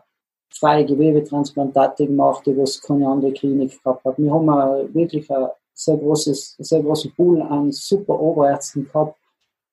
freie 0.49 0.85
Gewebetransplantate 0.85 2.07
gemacht, 2.07 2.45
die 2.45 2.57
was 2.57 2.81
keine 2.81 3.07
andere 3.07 3.33
Klinik 3.33 3.81
gehabt 3.83 4.05
hat. 4.05 4.17
Wir 4.17 4.33
haben 4.33 4.47
äh, 4.47 4.93
wirklich 4.93 5.29
eine 5.31 5.51
sehr 5.73 5.97
großes, 5.97 6.55
sehr 6.59 6.81
großen 6.81 7.13
Pool 7.15 7.41
an 7.41 7.71
super 7.71 8.19
Oberärzten 8.19 8.85
gehabt. 8.85 9.17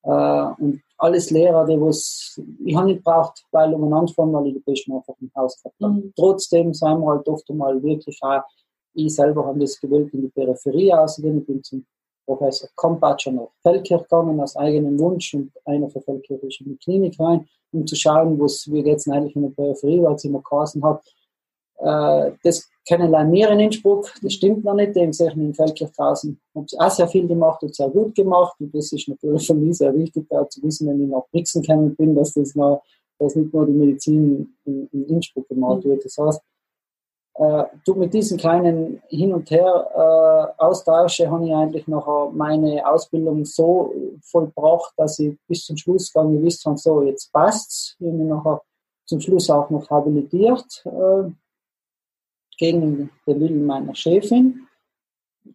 Äh, 0.05 0.63
und 0.63 0.83
alles 0.99 1.31
Lehrer, 1.31 1.67
die 1.67 1.81
was, 1.81 2.41
ich 2.65 2.77
habe 2.77 2.87
nicht 2.87 3.03
braucht, 3.03 3.45
weil 3.51 3.75
um 3.75 3.93
anfangen, 3.93 4.33
weil 4.33 4.49
ich 4.49 4.55
die 4.55 4.61
Besten 4.61 4.93
einfach 4.93 5.15
im 5.21 5.31
Haus 5.37 5.61
gehabt 5.61 5.77
habe. 5.83 5.95
Mhm. 5.95 6.13
Trotzdem 6.17 6.75
sind 6.75 7.01
wir 7.01 7.07
halt 7.07 7.29
oft 7.29 7.49
einmal 7.51 7.83
wirklich 7.83 8.19
auch, 8.23 8.43
ich 8.95 9.15
selber 9.15 9.47
habe 9.47 9.59
das 9.59 9.81
gewählt 9.81 10.13
in 10.13 10.23
die 10.23 10.29
Peripherie 10.29 10.93
außerdem, 10.93 11.39
ich 11.39 11.47
bin 11.47 11.63
zum 11.63 11.87
Professor 12.27 12.69
Kompatscher 12.75 13.33
nach 13.33 13.49
Feldkirch 13.63 14.03
gegangen, 14.03 14.41
aus 14.41 14.57
eigenem 14.57 14.99
Wunsch 14.99 15.35
und 15.35 15.53
einer 15.65 15.91
von 15.91 16.03
Feldkirch 16.03 16.43
ist 16.43 16.61
in 16.61 16.71
die 16.71 16.77
Klinik 16.77 17.19
rein, 17.19 17.49
um 17.73 17.87
zu 17.87 17.97
schauen, 17.97 18.39
was 18.41 18.71
wir 18.71 18.83
jetzt 18.83 19.09
eigentlich 19.09 19.37
in 19.37 19.43
der 19.43 19.51
Peripherie, 19.51 20.03
weil 20.03 20.15
es 20.15 20.25
immer 20.25 20.43
geheißen 20.43 20.83
hat, 20.85 21.03
äh, 21.83 22.33
das 22.45 22.69
kennen 22.87 23.11
wir 23.11 23.51
in 23.51 23.61
Innsbruck, 23.61 24.13
das 24.23 24.35
stimmt 24.35 24.65
noch 24.65 24.75
nicht, 24.75 24.95
dem 24.95 25.13
sehe 25.13 25.31
ich 25.31 25.37
in 25.37 25.55
Feldkirchhausen. 25.55 26.41
Habe 26.55 26.67
auch 26.79 26.91
sehr 26.91 27.09
viel 27.09 27.27
gemacht 27.27 27.63
und 27.63 27.75
sehr 27.75 27.89
gut 27.89 28.15
gemacht 28.15 28.55
und 28.61 28.75
das 28.75 28.93
ist 28.93 29.09
natürlich 29.09 29.47
für 29.47 29.55
mich 29.55 29.79
sehr 29.79 29.95
wichtig, 29.95 30.27
da 30.29 30.49
zu 30.49 30.63
wissen, 30.63 30.89
wenn 30.89 31.03
ich 31.03 31.09
nach 31.09 31.27
Brixen 31.31 31.63
gekommen 31.63 31.95
bin, 31.97 32.15
dass 32.15 32.35
das 32.35 32.55
noch, 32.55 32.83
dass 33.19 33.35
nicht 33.35 33.53
nur 33.53 33.67
die 33.67 33.73
Medizin 33.73 34.55
in, 34.65 34.89
in 34.93 35.07
Innsbruck 35.07 35.49
gemacht 35.49 35.85
wird. 35.85 36.05
Das 36.05 36.17
heißt, 36.19 36.41
äh, 37.35 37.65
du 37.85 37.95
mit 37.95 38.13
diesen 38.13 38.39
kleinen 38.39 39.03
Hin- 39.09 39.35
und 39.35 39.51
Her 39.51 39.89
äh, 39.95 40.63
habe 40.63 41.45
ich 41.45 41.55
eigentlich 41.55 41.89
noch 41.89 42.33
meine 42.33 42.87
Ausbildung 42.87 43.45
so 43.45 43.95
vollbracht, 44.23 44.93
dass 44.97 45.19
ich 45.19 45.37
bis 45.49 45.65
zum 45.65 45.77
Schluss 45.77 46.13
nicht 46.15 46.41
gewusst 46.41 46.65
habe, 46.67 46.79
so 46.79 47.03
jetzt 47.03 47.33
passt's. 47.33 47.97
Ich 47.99 48.07
habe 48.07 48.17
mich 48.17 48.29
nachher 48.29 48.63
zum 49.07 49.21
Schluss 49.21 49.51
auch 49.51 49.71
noch 49.71 49.89
habilitiert. 49.91 50.85
Äh, 50.85 51.31
gegen 52.63 53.11
den 53.27 53.41
Willen 53.41 53.67
meiner 53.67 53.95
Chefin. 53.95 54.69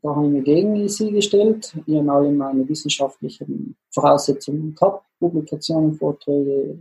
Da 0.02 0.14
habe 0.14 0.26
ich 0.26 0.32
mich 0.34 0.44
gegen 0.44 0.90
sie 0.90 1.12
gestellt. 1.12 1.74
Ich 1.86 1.96
habe 1.96 2.12
alle 2.12 2.32
meine 2.32 2.68
wissenschaftlichen 2.68 3.78
Voraussetzungen 3.92 4.76
gehabt, 4.76 5.06
Publikationen, 5.18 5.94
Vorträge, 5.94 6.78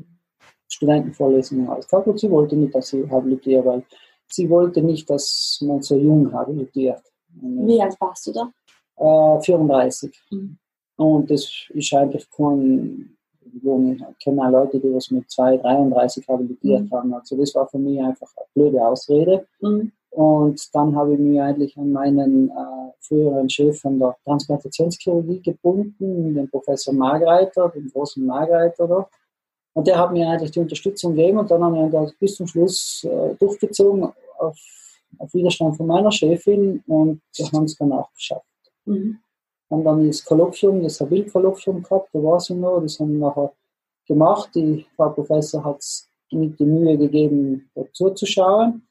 Studentenvorlesungen, 0.69 1.69
alles 1.69 1.87
gehabt. 1.87 2.09
Und 2.09 2.19
sie 2.19 2.31
wollte 2.31 2.57
nicht, 2.57 2.75
dass 2.75 2.93
ich 2.93 3.09
habilitiere, 3.09 3.65
weil 3.65 3.85
sie 4.29 4.49
wollte 4.51 4.83
nicht, 4.83 5.09
dass 5.09 5.59
man 5.63 5.83
so 5.83 5.97
jung 5.97 6.33
habilitiert. 6.33 7.03
Wie 7.29 7.81
alt 7.81 7.97
warst 8.01 8.27
du 8.27 8.33
da? 8.33 8.51
Äh, 8.97 9.41
34. 9.41 10.11
Mhm. 10.31 10.59
Und 10.97 11.31
das 11.31 11.49
ist 11.71 11.93
eigentlich 11.95 12.29
kein 12.31 13.17
ich 13.57 14.19
kenne 14.23 14.43
auch 14.43 14.51
Leute, 14.51 14.79
die 14.79 14.93
was 14.93 15.11
mit 15.11 15.31
2, 15.31 15.59
33 15.59 16.29
habilitiert 16.29 16.83
mhm. 16.83 16.91
haben. 16.91 17.15
Also 17.15 17.37
das 17.37 17.55
war 17.55 17.67
für 17.69 17.79
mich 17.79 18.01
einfach 18.01 18.29
eine 18.37 18.47
blöde 18.55 18.85
Ausrede. 18.85 19.47
Mhm. 19.61 19.93
Und 20.11 20.75
dann 20.75 20.97
habe 20.97 21.15
ich 21.15 21.19
mich 21.19 21.41
eigentlich 21.41 21.77
an 21.77 21.93
meinen 21.93 22.49
äh, 22.49 22.93
früheren 23.01 23.49
Chef 23.51 23.79
von 23.81 23.99
der 23.99 24.17
Transplantationschirurgie 24.25 25.43
gebunden, 25.43 26.35
den 26.35 26.51
Professor 26.51 26.95
Margreiter, 26.95 27.69
den 27.69 27.91
großen 27.91 28.25
Margreiter 28.25 28.89
da. 28.89 29.09
Und 29.77 29.87
der 29.87 29.99
hat 29.99 30.11
mir 30.11 30.27
eigentlich 30.27 30.53
die 30.53 30.61
Unterstützung 30.61 31.15
gegeben 31.15 31.37
und 31.37 31.51
dann 31.51 31.63
haben 31.63 31.75
wir 31.75 31.91
das 31.91 32.15
bis 32.15 32.37
zum 32.37 32.47
Schluss 32.47 33.05
äh, 33.05 33.35
durchgezogen 33.35 34.05
auf, 34.39 34.59
auf, 35.19 35.35
Widerstand 35.35 35.77
von 35.77 35.87
meiner 35.87 36.11
Chefin 36.11 36.83
und 36.87 37.21
wir 37.37 37.53
haben 37.53 37.65
es 37.65 37.77
dann 37.77 37.93
auch 37.93 38.11
geschafft. 38.15 38.47
Mhm. 38.87 39.19
haben 39.71 39.85
dann 39.85 40.07
das 40.07 40.25
Kolloquium, 40.25 40.83
das 40.83 40.99
Habil-Kolloquium 40.99 41.83
gehabt, 41.83 42.09
da 42.15 42.23
war 42.23 42.41
sie 42.41 42.55
noch, 42.55 42.81
das 42.81 42.99
haben 42.99 43.19
wir 43.19 43.27
nachher 43.27 43.53
gemacht. 44.07 44.49
Die 44.55 44.87
Frau 44.97 45.11
Professor 45.11 45.63
hat 45.63 45.81
es 45.81 46.09
mit 46.31 46.59
die 46.59 46.65
Mühe 46.65 46.97
gegeben, 46.97 47.69
dazu 47.75 48.09
zu 48.09 48.25
schauen. 48.25 48.89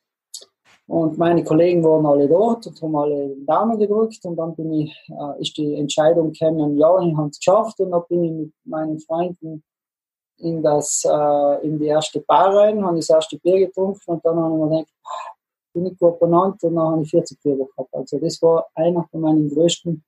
Und 0.86 1.17
meine 1.17 1.43
Kollegen 1.43 1.84
waren 1.84 2.06
alle 2.06 2.28
dort 2.28 2.67
und 2.67 2.80
haben 2.80 2.95
alle 2.95 3.36
Daumen 3.38 3.80
gedrückt 3.80 4.24
und 4.24 4.36
dann 4.36 4.56
bin 4.56 4.71
ich, 4.71 5.10
äh, 5.10 5.41
ist 5.41 5.58
die 5.58 5.74
Entscheidung 5.74 6.32
gekommen, 6.32 6.78
ja, 6.78 7.00
ich 7.00 7.17
habe 7.17 7.30
es 7.30 7.39
geschafft 7.39 7.80
und 7.80 7.89
dann 7.89 8.04
bin 8.08 8.24
ich 8.24 8.32
mit 8.32 8.54
meinen 8.65 9.00
Freunden 9.00 9.63
in, 10.38 10.62
das, 10.62 11.04
äh, 11.06 11.65
in 11.65 11.80
die 11.80 11.88
erste 11.88 12.19
Bar 12.21 12.56
rein, 12.56 12.84
habe 12.84 12.98
das 12.98 13.10
erste 13.10 13.38
Bier 13.38 13.67
getrunken 13.67 14.02
und 14.06 14.26
dann 14.26 14.38
habe 14.38 14.54
ich 14.54 14.60
mir 14.60 14.69
gedacht, 14.69 14.93
bin 15.74 15.86
ich 15.88 15.98
benannt 15.98 16.63
und 16.63 16.76
dann 16.76 16.88
habe 16.91 17.02
ich 17.04 17.10
40 17.10 17.41
Bier 17.41 17.56
gehabt. 17.58 17.93
Also 17.93 18.19
das 18.19 18.41
war 18.41 18.67
einer 18.76 19.04
von 19.12 19.21
meinen 19.21 19.50
größten 19.50 20.04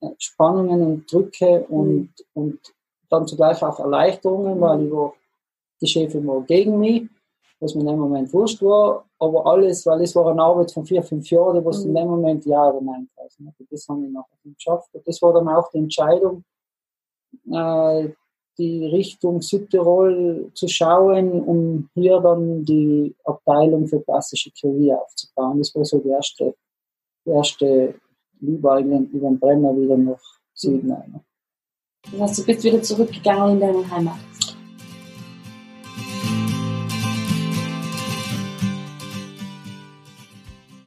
äh, 0.00 0.10
Spannungen 0.18 0.82
und 0.82 1.12
Drücke 1.12 1.64
und, 1.68 2.00
mhm. 2.00 2.08
und 2.34 2.74
dann 3.08 3.26
zugleich 3.26 3.62
auch 3.62 3.78
Erleichterungen, 3.78 4.60
weil 4.60 4.84
ich 4.84 4.92
war, 4.92 5.14
die 5.80 5.86
Chefin 5.86 6.26
war 6.26 6.42
gegen 6.42 6.78
mich 6.78 7.08
was 7.64 7.74
mir 7.74 7.80
in 7.80 7.86
dem 7.88 7.98
Moment 7.98 8.32
wurscht 8.32 8.62
war, 8.62 9.04
aber 9.18 9.46
alles, 9.46 9.86
weil 9.86 10.02
es 10.02 10.14
war 10.14 10.30
eine 10.30 10.42
Arbeit 10.42 10.70
von 10.72 10.84
vier, 10.84 11.02
fünf 11.02 11.28
Jahren, 11.30 11.64
wusste 11.64 11.88
mhm. 11.88 11.96
in 11.96 12.02
dem 12.02 12.10
Moment 12.10 12.46
ja 12.46 12.68
oder 12.68 12.80
nein 12.80 13.08
gewesen. 13.16 13.46
Also 13.46 13.64
das 13.70 13.88
haben 13.88 14.02
wir 14.02 14.10
nachher 14.10 14.36
geschafft. 14.44 14.88
Und 14.92 15.06
das 15.06 15.20
war 15.22 15.32
dann 15.32 15.48
auch 15.48 15.70
die 15.70 15.78
Entscheidung, 15.78 16.44
äh, 17.50 18.08
die 18.58 18.86
Richtung 18.86 19.40
Südtirol 19.40 20.50
zu 20.54 20.68
schauen, 20.68 21.40
um 21.42 21.88
hier 21.94 22.20
dann 22.20 22.64
die 22.64 23.14
Abteilung 23.24 23.86
für 23.86 24.00
plastische 24.00 24.50
Chirurgie 24.54 24.92
aufzubauen. 24.92 25.58
Das 25.58 25.74
war 25.74 25.84
so 25.84 25.98
die 25.98 26.10
erste, 26.10 26.54
die 27.26 27.30
erste 27.30 27.94
Liebe 28.40 29.08
über 29.12 29.30
den 29.30 29.38
Brenner 29.38 29.76
wieder 29.76 29.96
nach 29.96 30.20
Süden. 30.52 30.94
Das 32.12 32.20
heißt, 32.20 32.38
du 32.38 32.46
bist 32.46 32.64
wieder 32.64 32.82
zurückgegangen 32.82 33.54
in 33.54 33.60
deine 33.60 33.90
Heimat? 33.90 34.53